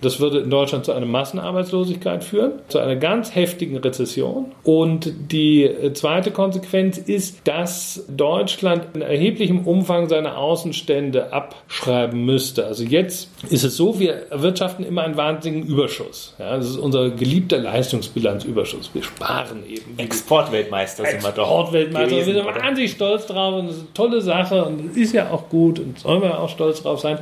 Das 0.00 0.18
würde 0.18 0.38
in 0.38 0.50
Deutschland 0.50 0.86
zu 0.86 0.92
einer 0.92 1.06
Massenarbeitslosigkeit 1.06 2.24
führen, 2.24 2.52
zu 2.68 2.78
einer 2.78 2.96
ganz 2.96 3.34
heftigen 3.34 3.76
Rezession. 3.76 4.46
Und 4.64 5.12
die 5.30 5.70
zweite 5.92 6.30
Konsequenz 6.30 6.96
ist, 6.96 7.46
dass 7.46 8.04
Deutschland 8.08 8.86
in 8.94 9.02
erheblichem 9.02 9.66
Umfang 9.66 10.08
seine 10.08 10.36
Außenstände 10.36 11.32
abschreiben 11.32 12.24
müsste. 12.24 12.66
Also 12.66 12.82
jetzt 12.82 13.28
ist 13.50 13.62
es 13.62 13.76
so, 13.76 14.00
wir 14.00 14.30
erwirtschaften 14.30 14.84
immer 14.84 15.02
einen 15.02 15.16
wahnsinnigen 15.16 15.68
Überschuss. 15.68 16.34
Ja, 16.38 16.56
das 16.56 16.68
ist 16.68 16.76
unser 16.76 17.10
geliebter 17.10 17.58
Leistungsbilanzüberschuss. 17.58 18.90
Wir 18.92 19.02
sparen 19.02 19.64
eben. 19.66 19.98
Exportweltmeister 19.98 21.06
sind 21.06 21.22
wir 21.22 21.32
doch. 21.32 21.44
Exportweltmeister. 21.44 22.10
Wir 22.10 22.24
sind 22.24 22.44
wahnsinnig 22.44 22.92
stolz 22.92 23.26
drauf 23.26 23.54
und 23.54 23.68
das 23.68 23.76
ist 23.76 23.82
eine 23.82 23.94
tolle 23.94 24.20
Sache 24.20 24.64
und 24.64 24.96
ist 24.96 25.14
ja 25.14 25.30
auch 25.30 25.48
gut 25.48 25.78
und 25.78 25.98
sollen 25.98 26.20
wir 26.20 26.38
auch 26.38 26.50
stolz 26.50 26.82
drauf 26.82 27.00
sein. 27.00 27.18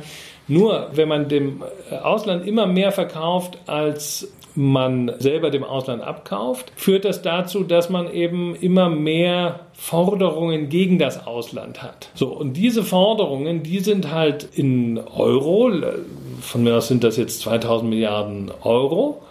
Nur 0.47 0.89
wenn 0.93 1.07
man 1.07 1.29
dem 1.29 1.63
Ausland 2.03 2.45
immer 2.45 2.67
mehr 2.67 2.91
verkauft, 2.91 3.57
als 3.67 4.27
man 4.55 5.11
selber 5.19 5.51
dem 5.51 5.63
Ausland 5.63 6.01
abkauft, 6.01 6.71
führt 6.75 7.05
das 7.05 7.21
dazu, 7.21 7.63
dass 7.63 7.89
man 7.89 8.11
eben 8.11 8.55
immer 8.55 8.89
mehr 8.89 9.61
Forderungen 9.73 10.69
gegen 10.69 10.97
das 10.97 11.27
Ausland 11.27 11.83
hat. 11.83 12.09
So, 12.15 12.27
und 12.27 12.53
diese 12.53 12.83
Forderungen, 12.83 13.63
die 13.63 13.79
sind 13.79 14.11
halt 14.11 14.47
in 14.55 14.97
Euro, 14.97 15.71
von 16.41 16.63
mir 16.63 16.77
aus 16.77 16.87
sind 16.87 17.03
das 17.03 17.17
jetzt 17.17 17.41
2000 17.41 17.89
Milliarden 17.89 18.51
Euro, 18.63 19.21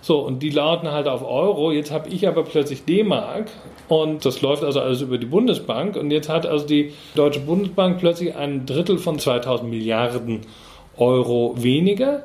So, 0.00 0.20
und 0.20 0.42
die 0.42 0.50
lauten 0.50 0.90
halt 0.90 1.08
auf 1.08 1.22
Euro. 1.22 1.72
Jetzt 1.72 1.90
habe 1.90 2.08
ich 2.08 2.26
aber 2.28 2.44
plötzlich 2.44 2.84
D-Mark 2.84 3.50
und 3.88 4.24
das 4.24 4.40
läuft 4.42 4.62
also 4.64 4.80
alles 4.80 5.00
über 5.00 5.18
die 5.18 5.26
Bundesbank. 5.26 5.96
Und 5.96 6.10
jetzt 6.10 6.28
hat 6.28 6.46
also 6.46 6.66
die 6.66 6.92
Deutsche 7.14 7.40
Bundesbank 7.40 7.98
plötzlich 7.98 8.36
ein 8.36 8.66
Drittel 8.66 8.98
von 8.98 9.18
2000 9.18 9.68
Milliarden 9.68 10.40
Euro 10.96 11.54
weniger. 11.58 12.22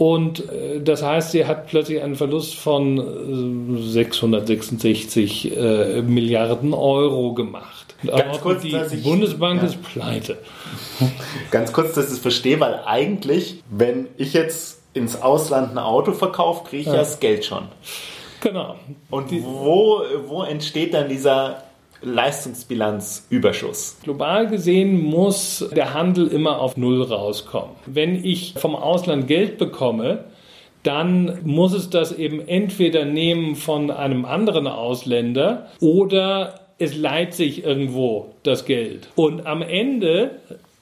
Und 0.00 0.50
äh, 0.50 0.80
das 0.80 1.02
heißt, 1.02 1.32
sie 1.32 1.44
hat 1.44 1.66
plötzlich 1.66 2.00
einen 2.00 2.14
Verlust 2.14 2.54
von 2.54 3.76
666 3.82 5.54
äh, 5.54 5.98
äh, 5.98 6.02
Milliarden 6.02 6.72
Euro 6.72 7.34
gemacht. 7.34 7.94
Ganz 8.06 8.40
kurz, 8.40 8.62
die 8.62 8.96
Bundesbank 8.96 9.60
ja. 9.60 9.68
ist 9.68 9.82
pleite. 9.82 10.38
Ganz 11.50 11.74
kurz, 11.74 11.92
dass 11.92 12.06
ich 12.06 12.12
es 12.12 12.18
verstehe, 12.18 12.58
weil 12.60 12.80
eigentlich, 12.86 13.62
wenn 13.68 14.08
ich 14.16 14.32
jetzt 14.32 14.80
ins 14.94 15.20
Ausland 15.20 15.72
ein 15.72 15.78
Auto 15.78 16.12
verkaufe, 16.12 16.64
kriege 16.66 16.80
ich 16.80 16.86
ja. 16.86 16.94
das 16.94 17.20
Geld 17.20 17.44
schon. 17.44 17.64
Genau. 18.40 18.76
Und 19.10 19.30
wo, 19.44 20.00
wo 20.28 20.44
entsteht 20.44 20.94
dann 20.94 21.10
dieser 21.10 21.64
Leistungsbilanzüberschuss? 22.02 23.98
Global 24.02 24.48
gesehen 24.48 25.02
muss 25.02 25.68
der 25.74 25.94
Handel 25.94 26.28
immer 26.28 26.60
auf 26.60 26.76
Null 26.76 27.02
rauskommen. 27.02 27.76
Wenn 27.86 28.24
ich 28.24 28.54
vom 28.56 28.74
Ausland 28.74 29.26
Geld 29.26 29.58
bekomme, 29.58 30.24
dann 30.82 31.38
muss 31.44 31.72
es 31.74 31.90
das 31.90 32.12
eben 32.12 32.46
entweder 32.46 33.04
nehmen 33.04 33.54
von 33.54 33.90
einem 33.90 34.24
anderen 34.24 34.66
Ausländer 34.66 35.66
oder 35.80 36.60
es 36.78 36.96
leiht 36.96 37.34
sich 37.34 37.64
irgendwo 37.64 38.34
das 38.42 38.64
Geld. 38.64 39.08
Und 39.14 39.46
am 39.46 39.60
Ende 39.60 40.30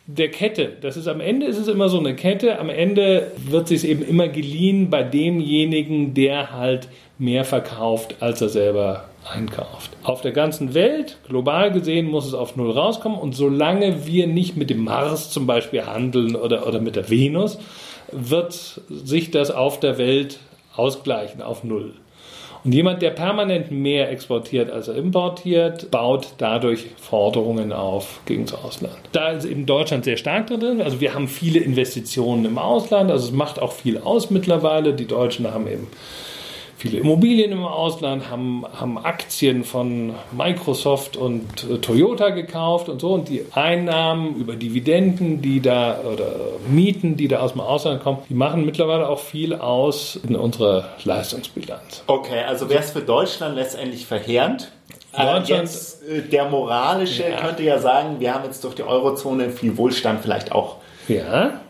der 0.07 0.31
Kette. 0.31 0.73
Das 0.81 0.97
ist 0.97 1.07
am 1.07 1.21
Ende 1.21 1.47
ist 1.47 1.59
es 1.59 1.69
immer 1.69 1.91
so 1.91 1.99
eine 1.99 2.17
Kette. 2.17 2.59
Am 2.59 2.71
Ende 2.71 3.31
wird 3.37 3.69
sich 3.69 3.87
eben 3.87 4.03
immer 4.03 4.29
geliehen 4.29 4.89
bei 4.89 5.03
demjenigen, 5.03 6.15
der 6.15 6.53
halt 6.53 6.89
mehr 7.19 7.45
verkauft, 7.45 8.17
als 8.21 8.41
er 8.41 8.49
selber 8.49 9.08
einkauft. 9.25 9.91
Auf 10.03 10.21
der 10.21 10.33
ganzen 10.33 10.75
Welt, 10.75 11.19
global 11.29 11.71
gesehen, 11.73 12.07
muss 12.07 12.27
es 12.27 12.35
auf 12.35 12.57
Null 12.57 12.71
rauskommen. 12.71 13.19
Und 13.19 13.35
solange 13.35 14.07
wir 14.07 14.27
nicht 14.27 14.57
mit 14.57 14.71
dem 14.71 14.85
Mars 14.85 15.31
zum 15.31 15.47
Beispiel 15.47 15.87
handeln 15.87 16.37
oder, 16.37 16.67
oder 16.67 16.81
mit 16.81 16.97
der 16.97 17.11
Venus, 17.11 17.59
wird 18.13 18.81
sich 18.89 19.31
das 19.31 19.51
auf 19.51 19.81
der 19.81 19.99
Welt 19.99 20.39
ausgleichen 20.75 21.43
auf 21.43 21.65
Null. 21.65 21.95
Und 22.65 22.73
jemand, 22.73 23.03
der 23.03 23.11
permanent 23.11 23.71
mehr 23.71 24.11
exportiert, 24.11 24.71
als 24.71 24.89
er 24.89 24.97
importiert, 24.97 25.91
baut 25.91 26.35
dadurch 26.39 26.87
Forderungen 27.01 27.73
auf 27.73 28.21
gegen 28.27 28.47
das 28.47 28.55
Ausland. 28.55 28.97
Da 29.13 29.31
ist 29.31 29.45
eben 29.45 29.65
Deutschland 29.65 30.05
sehr 30.05 30.17
stark 30.17 30.49
drin. 30.49 30.83
Also 30.83 31.01
wir 31.01 31.15
haben 31.15 31.29
viele 31.29 31.61
Investitionen 31.61 32.45
im 32.45 32.59
Ausland. 32.59 33.11
Also 33.11 33.29
es 33.29 33.33
macht 33.33 33.61
auch 33.61 33.73
viel 33.73 33.99
aus 33.99 34.31
mittlerweile. 34.31 34.93
Die 34.93 35.07
Deutschen 35.07 35.51
haben 35.53 35.69
eben 35.69 35.87
viele 36.79 36.99
Immobilien 36.99 37.53
im 37.53 37.65
Ausland, 37.65 38.31
haben, 38.31 38.65
haben 38.73 38.99
Aktien 38.99 39.65
von 39.65 40.15
Microsoft 40.33 41.17
und 41.17 41.65
äh, 41.65 41.79
Toyota 41.79 42.31
gekauft 42.31 42.89
und 42.89 43.01
so. 43.01 43.13
Und 43.13 43.29
die 43.29 43.45
Einnahmen 43.53 44.37
über 44.37 44.55
Dividenden, 44.55 45.43
die 45.43 45.61
da 45.61 46.01
oder 46.01 46.37
Mieten, 46.69 47.17
die 47.17 47.29
da 47.29 47.41
aus 47.41 47.53
dem 47.53 47.61
Ausland 47.61 48.03
kommen, 48.03 48.19
die 48.29 48.35
machen 48.35 48.65
mittlerweile 48.65 49.09
auch 49.09 49.19
viel 49.19 49.55
aus 49.55 50.19
in 50.27 50.37
unserer 50.37 50.85
Leistungsbilanz. 51.05 52.05
Okay, 52.07 52.45
also 52.47 52.71
wäre 52.71 52.83
es 52.83 52.93
für 52.93 53.03
Deutschland 53.03 53.57
letztendlich 53.57 54.07
verheerend, 54.07 54.71
äh, 55.13 55.25
Deutschland, 55.25 55.63
jetzt, 55.63 56.03
äh, 56.05 56.23
der 56.23 56.49
moralische 56.49 57.29
ja. 57.29 57.41
könnte 57.41 57.65
ja 57.65 57.79
sagen, 57.79 58.21
wir 58.21 58.35
haben 58.35 58.45
jetzt 58.45 58.63
durch 58.63 58.77
die 58.77 58.85
Eurozone 58.85 59.51
viel 59.51 59.77
Wohlstand 59.77 60.23
vielleicht 60.23 60.53
auch 60.53 60.77
ja. 61.09 61.61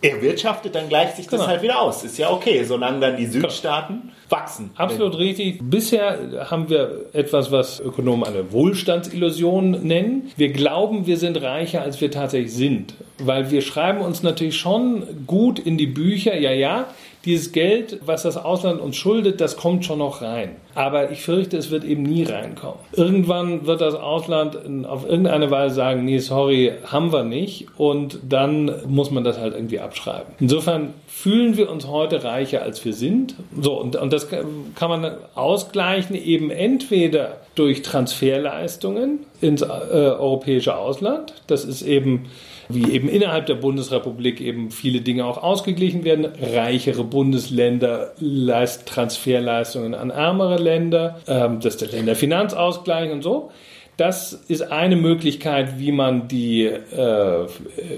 Erwirtschaftet, 0.00 0.74
dann 0.74 0.88
gleicht 0.88 1.16
sich 1.16 1.26
das 1.26 1.40
genau. 1.40 1.46
halt 1.46 1.62
wieder 1.62 1.80
aus. 1.80 2.04
Ist 2.04 2.18
ja 2.18 2.30
okay, 2.30 2.62
solange 2.64 3.00
dann 3.00 3.16
die 3.16 3.26
Südstaaten 3.26 4.12
wachsen. 4.28 4.70
Absolut 4.76 5.18
richtig. 5.18 5.58
Bisher 5.62 6.46
haben 6.50 6.68
wir 6.68 7.06
etwas, 7.12 7.50
was 7.50 7.80
Ökonomen 7.80 8.24
eine 8.24 8.52
Wohlstandsillusion 8.52 9.70
nennen. 9.82 10.30
Wir 10.36 10.52
glauben, 10.52 11.06
wir 11.06 11.16
sind 11.16 11.40
reicher, 11.42 11.82
als 11.82 12.00
wir 12.00 12.10
tatsächlich 12.10 12.54
sind. 12.54 12.94
Weil 13.18 13.50
wir 13.50 13.62
schreiben 13.62 14.00
uns 14.00 14.22
natürlich 14.22 14.56
schon 14.56 15.26
gut 15.26 15.58
in 15.58 15.76
die 15.76 15.86
Bücher, 15.86 16.36
ja, 16.38 16.52
ja, 16.52 16.86
dieses 17.28 17.52
Geld, 17.52 18.00
was 18.06 18.22
das 18.22 18.38
Ausland 18.38 18.80
uns 18.80 18.96
schuldet, 18.96 19.40
das 19.42 19.58
kommt 19.58 19.84
schon 19.84 19.98
noch 19.98 20.22
rein. 20.22 20.56
Aber 20.74 21.10
ich 21.10 21.20
fürchte, 21.20 21.58
es 21.58 21.70
wird 21.70 21.84
eben 21.84 22.02
nie 22.02 22.24
reinkommen. 22.24 22.78
Irgendwann 22.92 23.66
wird 23.66 23.82
das 23.82 23.94
Ausland 23.94 24.56
auf 24.86 25.06
irgendeine 25.06 25.50
Weise 25.50 25.74
sagen, 25.74 26.06
nee, 26.06 26.20
sorry, 26.20 26.72
haben 26.84 27.12
wir 27.12 27.24
nicht. 27.24 27.66
Und 27.76 28.18
dann 28.26 28.72
muss 28.86 29.10
man 29.10 29.24
das 29.24 29.38
halt 29.38 29.54
irgendwie 29.54 29.78
abschreiben. 29.78 30.32
Insofern 30.40 30.94
fühlen 31.06 31.58
wir 31.58 31.70
uns 31.70 31.86
heute 31.86 32.24
reicher, 32.24 32.62
als 32.62 32.82
wir 32.86 32.94
sind. 32.94 33.34
So, 33.60 33.78
und, 33.78 33.96
und 33.96 34.10
das 34.10 34.28
kann 34.30 34.88
man 34.88 35.10
ausgleichen 35.34 36.16
eben 36.16 36.50
entweder 36.50 37.36
durch 37.54 37.82
Transferleistungen 37.82 39.26
ins 39.42 39.60
äh, 39.60 39.66
europäische 39.66 40.76
Ausland. 40.76 41.34
Das 41.46 41.66
ist 41.66 41.82
eben 41.82 42.30
wie 42.68 42.92
eben 42.92 43.08
innerhalb 43.08 43.46
der 43.46 43.54
Bundesrepublik 43.54 44.40
eben 44.40 44.70
viele 44.70 45.00
Dinge 45.00 45.24
auch 45.24 45.42
ausgeglichen 45.42 46.04
werden. 46.04 46.26
Reichere 46.40 47.04
Bundesländer 47.04 48.12
leisten 48.18 48.84
Transferleistungen 48.86 49.94
an 49.94 50.10
ärmere 50.10 50.56
Länder, 50.56 51.20
ähm, 51.26 51.60
das 51.60 51.74
ist 51.74 51.80
der 51.80 51.88
Länderfinanzausgleich 51.88 53.10
und 53.10 53.22
so. 53.22 53.50
Das 53.96 54.32
ist 54.32 54.62
eine 54.62 54.94
Möglichkeit, 54.94 55.80
wie 55.80 55.90
man 55.90 56.28
die, 56.28 56.66
äh, 56.66 57.46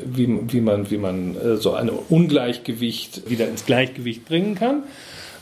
wie, 0.06 0.38
wie 0.50 0.60
man, 0.62 0.90
wie 0.90 0.96
man 0.96 1.36
äh, 1.36 1.56
so 1.56 1.74
ein 1.74 1.90
Ungleichgewicht 1.90 3.28
wieder 3.28 3.46
ins 3.48 3.66
Gleichgewicht 3.66 4.24
bringen 4.24 4.54
kann 4.54 4.84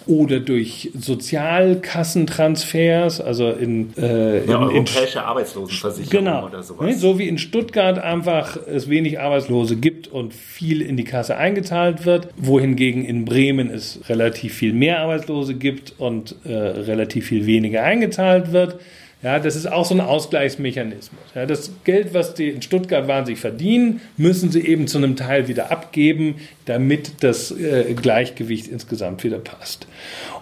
oder 0.09 0.41
durch 0.41 0.91
Sozialkassentransfers, 0.99 3.21
also 3.21 3.51
in, 3.51 3.95
äh, 3.99 4.39
in, 4.39 4.51
ja, 4.51 4.59
europäische 4.59 5.19
in, 5.19 5.25
Arbeitslosenversicherung 5.25 6.25
genau, 6.25 6.47
oder 6.47 6.63
sowas. 6.63 6.99
So 6.99 7.19
wie 7.19 7.29
in 7.29 7.37
Stuttgart 7.37 7.99
einfach 7.99 8.57
es 8.67 8.89
wenig 8.89 9.21
Arbeitslose 9.21 9.77
gibt 9.77 10.09
und 10.09 10.33
viel 10.33 10.81
in 10.81 10.97
die 10.97 11.05
Kasse 11.05 11.37
eingezahlt 11.37 12.07
wird, 12.07 12.29
wohingegen 12.39 13.05
in 13.05 13.27
Bremen 13.27 13.69
es 13.71 14.01
relativ 14.09 14.55
viel 14.55 14.73
mehr 14.73 15.01
Arbeitslose 15.01 15.53
gibt 15.55 15.93
und 15.99 16.37
äh, 16.45 16.55
relativ 16.55 17.27
viel 17.27 17.45
weniger 17.45 17.83
eingezahlt 17.83 18.53
wird. 18.53 18.79
Ja, 19.21 19.41
das 19.41 19.57
ist 19.57 19.67
auch 19.67 19.85
so 19.85 19.95
ein 19.95 20.01
Ausgleichsmechanismus. 20.01 21.21
Ja, 21.35 21.45
das 21.45 21.73
Geld, 21.83 22.15
was 22.15 22.35
die 22.35 22.51
in 22.51 22.63
Stuttgart 22.63 23.09
wahnsinnig 23.09 23.41
verdienen, 23.41 24.01
müssen 24.17 24.53
sie 24.53 24.65
eben 24.65 24.87
zu 24.87 24.99
einem 24.99 25.17
Teil 25.17 25.49
wieder 25.49 25.73
abgeben, 25.73 26.37
damit 26.67 27.25
das 27.25 27.51
äh, 27.51 27.95
Gleichgewicht 27.95 28.69
insgesamt 28.69 29.25
wieder 29.25 29.39
passt. 29.39 29.89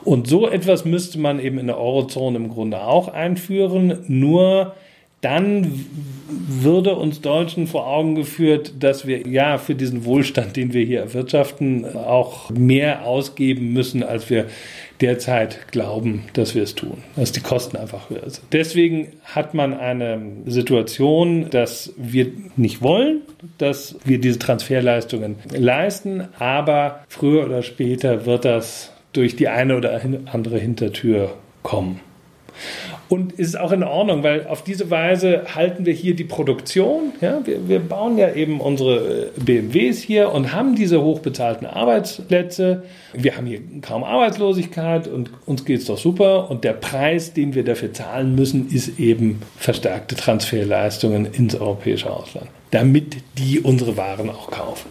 Und 0.04 0.28
so 0.28 0.46
etwas 0.48 0.84
müsste 0.84 1.18
man 1.18 1.40
eben 1.40 1.58
in 1.58 1.68
der 1.68 1.78
Eurozone 1.78 2.36
im 2.36 2.50
Grunde 2.50 2.82
auch 2.82 3.08
einführen, 3.08 4.00
nur 4.08 4.74
dann 5.22 5.86
würde 6.28 6.94
uns 6.94 7.22
Deutschen 7.22 7.66
vor 7.66 7.86
Augen 7.86 8.14
geführt, 8.14 8.74
dass 8.80 9.06
wir 9.06 9.26
ja 9.26 9.56
für 9.56 9.74
diesen 9.74 10.04
Wohlstand, 10.04 10.56
den 10.56 10.74
wir 10.74 10.84
hier 10.84 11.00
erwirtschaften, 11.00 11.96
auch 11.96 12.50
mehr 12.50 13.06
ausgeben 13.06 13.72
müssen, 13.72 14.02
als 14.02 14.28
wir 14.28 14.46
derzeit 15.00 15.70
glauben, 15.72 16.24
dass 16.32 16.54
wir 16.54 16.62
es 16.62 16.74
tun, 16.74 17.02
dass 17.16 17.32
die 17.32 17.40
Kosten 17.40 17.76
einfach 17.76 18.10
höher 18.10 18.28
sind. 18.28 18.42
Deswegen 18.52 19.08
hat 19.24 19.54
man 19.54 19.74
eine 19.74 20.20
Situation, 20.46 21.50
dass 21.50 21.92
wir 21.96 22.32
nicht 22.56 22.82
wollen, 22.82 23.20
dass 23.58 23.96
wir 24.04 24.18
diese 24.18 24.38
Transferleistungen 24.38 25.36
leisten, 25.52 26.28
aber 26.38 27.04
früher 27.08 27.44
oder 27.44 27.62
später 27.62 28.26
wird 28.26 28.44
das 28.44 28.92
durch 29.12 29.36
die 29.36 29.48
eine 29.48 29.76
oder 29.76 30.00
andere 30.32 30.58
Hintertür 30.58 31.34
kommen. 31.62 32.00
Und 33.08 33.32
ist 33.32 33.58
auch 33.58 33.70
in 33.70 33.84
Ordnung, 33.84 34.24
weil 34.24 34.46
auf 34.48 34.64
diese 34.64 34.90
Weise 34.90 35.54
halten 35.54 35.86
wir 35.86 35.92
hier 35.92 36.16
die 36.16 36.24
Produktion. 36.24 37.12
Ja? 37.20 37.40
Wir, 37.44 37.68
wir 37.68 37.78
bauen 37.78 38.18
ja 38.18 38.32
eben 38.32 38.60
unsere 38.60 39.26
äh, 39.26 39.40
BMWs 39.40 40.00
hier 40.00 40.32
und 40.32 40.52
haben 40.52 40.74
diese 40.74 41.00
hochbezahlten 41.00 41.66
Arbeitsplätze. 41.66 42.82
Wir 43.12 43.36
haben 43.36 43.46
hier 43.46 43.60
kaum 43.80 44.02
Arbeitslosigkeit 44.02 45.06
und 45.06 45.30
uns 45.46 45.64
geht 45.64 45.80
es 45.80 45.86
doch 45.86 45.98
super. 45.98 46.50
Und 46.50 46.64
der 46.64 46.72
Preis, 46.72 47.32
den 47.32 47.54
wir 47.54 47.64
dafür 47.64 47.92
zahlen 47.92 48.34
müssen, 48.34 48.68
ist 48.70 48.98
eben 48.98 49.40
verstärkte 49.56 50.16
Transferleistungen 50.16 51.26
ins 51.26 51.54
europäische 51.54 52.10
Ausland, 52.10 52.48
damit 52.72 53.18
die 53.38 53.60
unsere 53.60 53.96
Waren 53.96 54.30
auch 54.30 54.50
kaufen. 54.50 54.88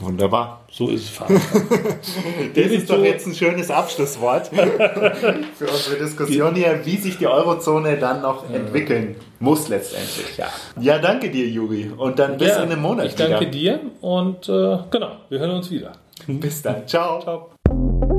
Wunderbar. 0.00 0.61
So 0.72 0.88
ist 0.88 1.10
es. 1.10 1.18
das 2.54 2.66
ist 2.72 2.88
doch 2.88 3.04
jetzt 3.04 3.26
ein 3.26 3.34
schönes 3.34 3.70
Abschlusswort 3.70 4.46
für 4.48 5.66
unsere 5.70 5.96
Diskussion 6.02 6.54
hier, 6.54 6.80
wie 6.84 6.96
sich 6.96 7.18
die 7.18 7.26
Eurozone 7.26 7.98
dann 7.98 8.22
noch 8.22 8.48
entwickeln 8.50 9.16
muss 9.38 9.68
letztendlich. 9.68 10.38
Ja, 10.38 10.48
ja 10.80 10.98
danke 10.98 11.30
dir, 11.30 11.46
Juri. 11.46 11.90
Und 11.94 12.18
dann 12.18 12.38
bis 12.38 12.48
ja, 12.48 12.62
in 12.62 12.72
einem 12.72 12.80
Monat. 12.80 13.06
Ich 13.06 13.16
danke 13.16 13.40
wieder. 13.40 13.50
dir 13.50 13.80
und 14.00 14.48
äh, 14.48 14.78
genau, 14.90 15.16
wir 15.28 15.38
hören 15.38 15.50
uns 15.50 15.70
wieder. 15.70 15.92
Bis 16.26 16.62
dann. 16.62 16.88
Ciao. 16.88 17.20
Ciao. 17.20 18.11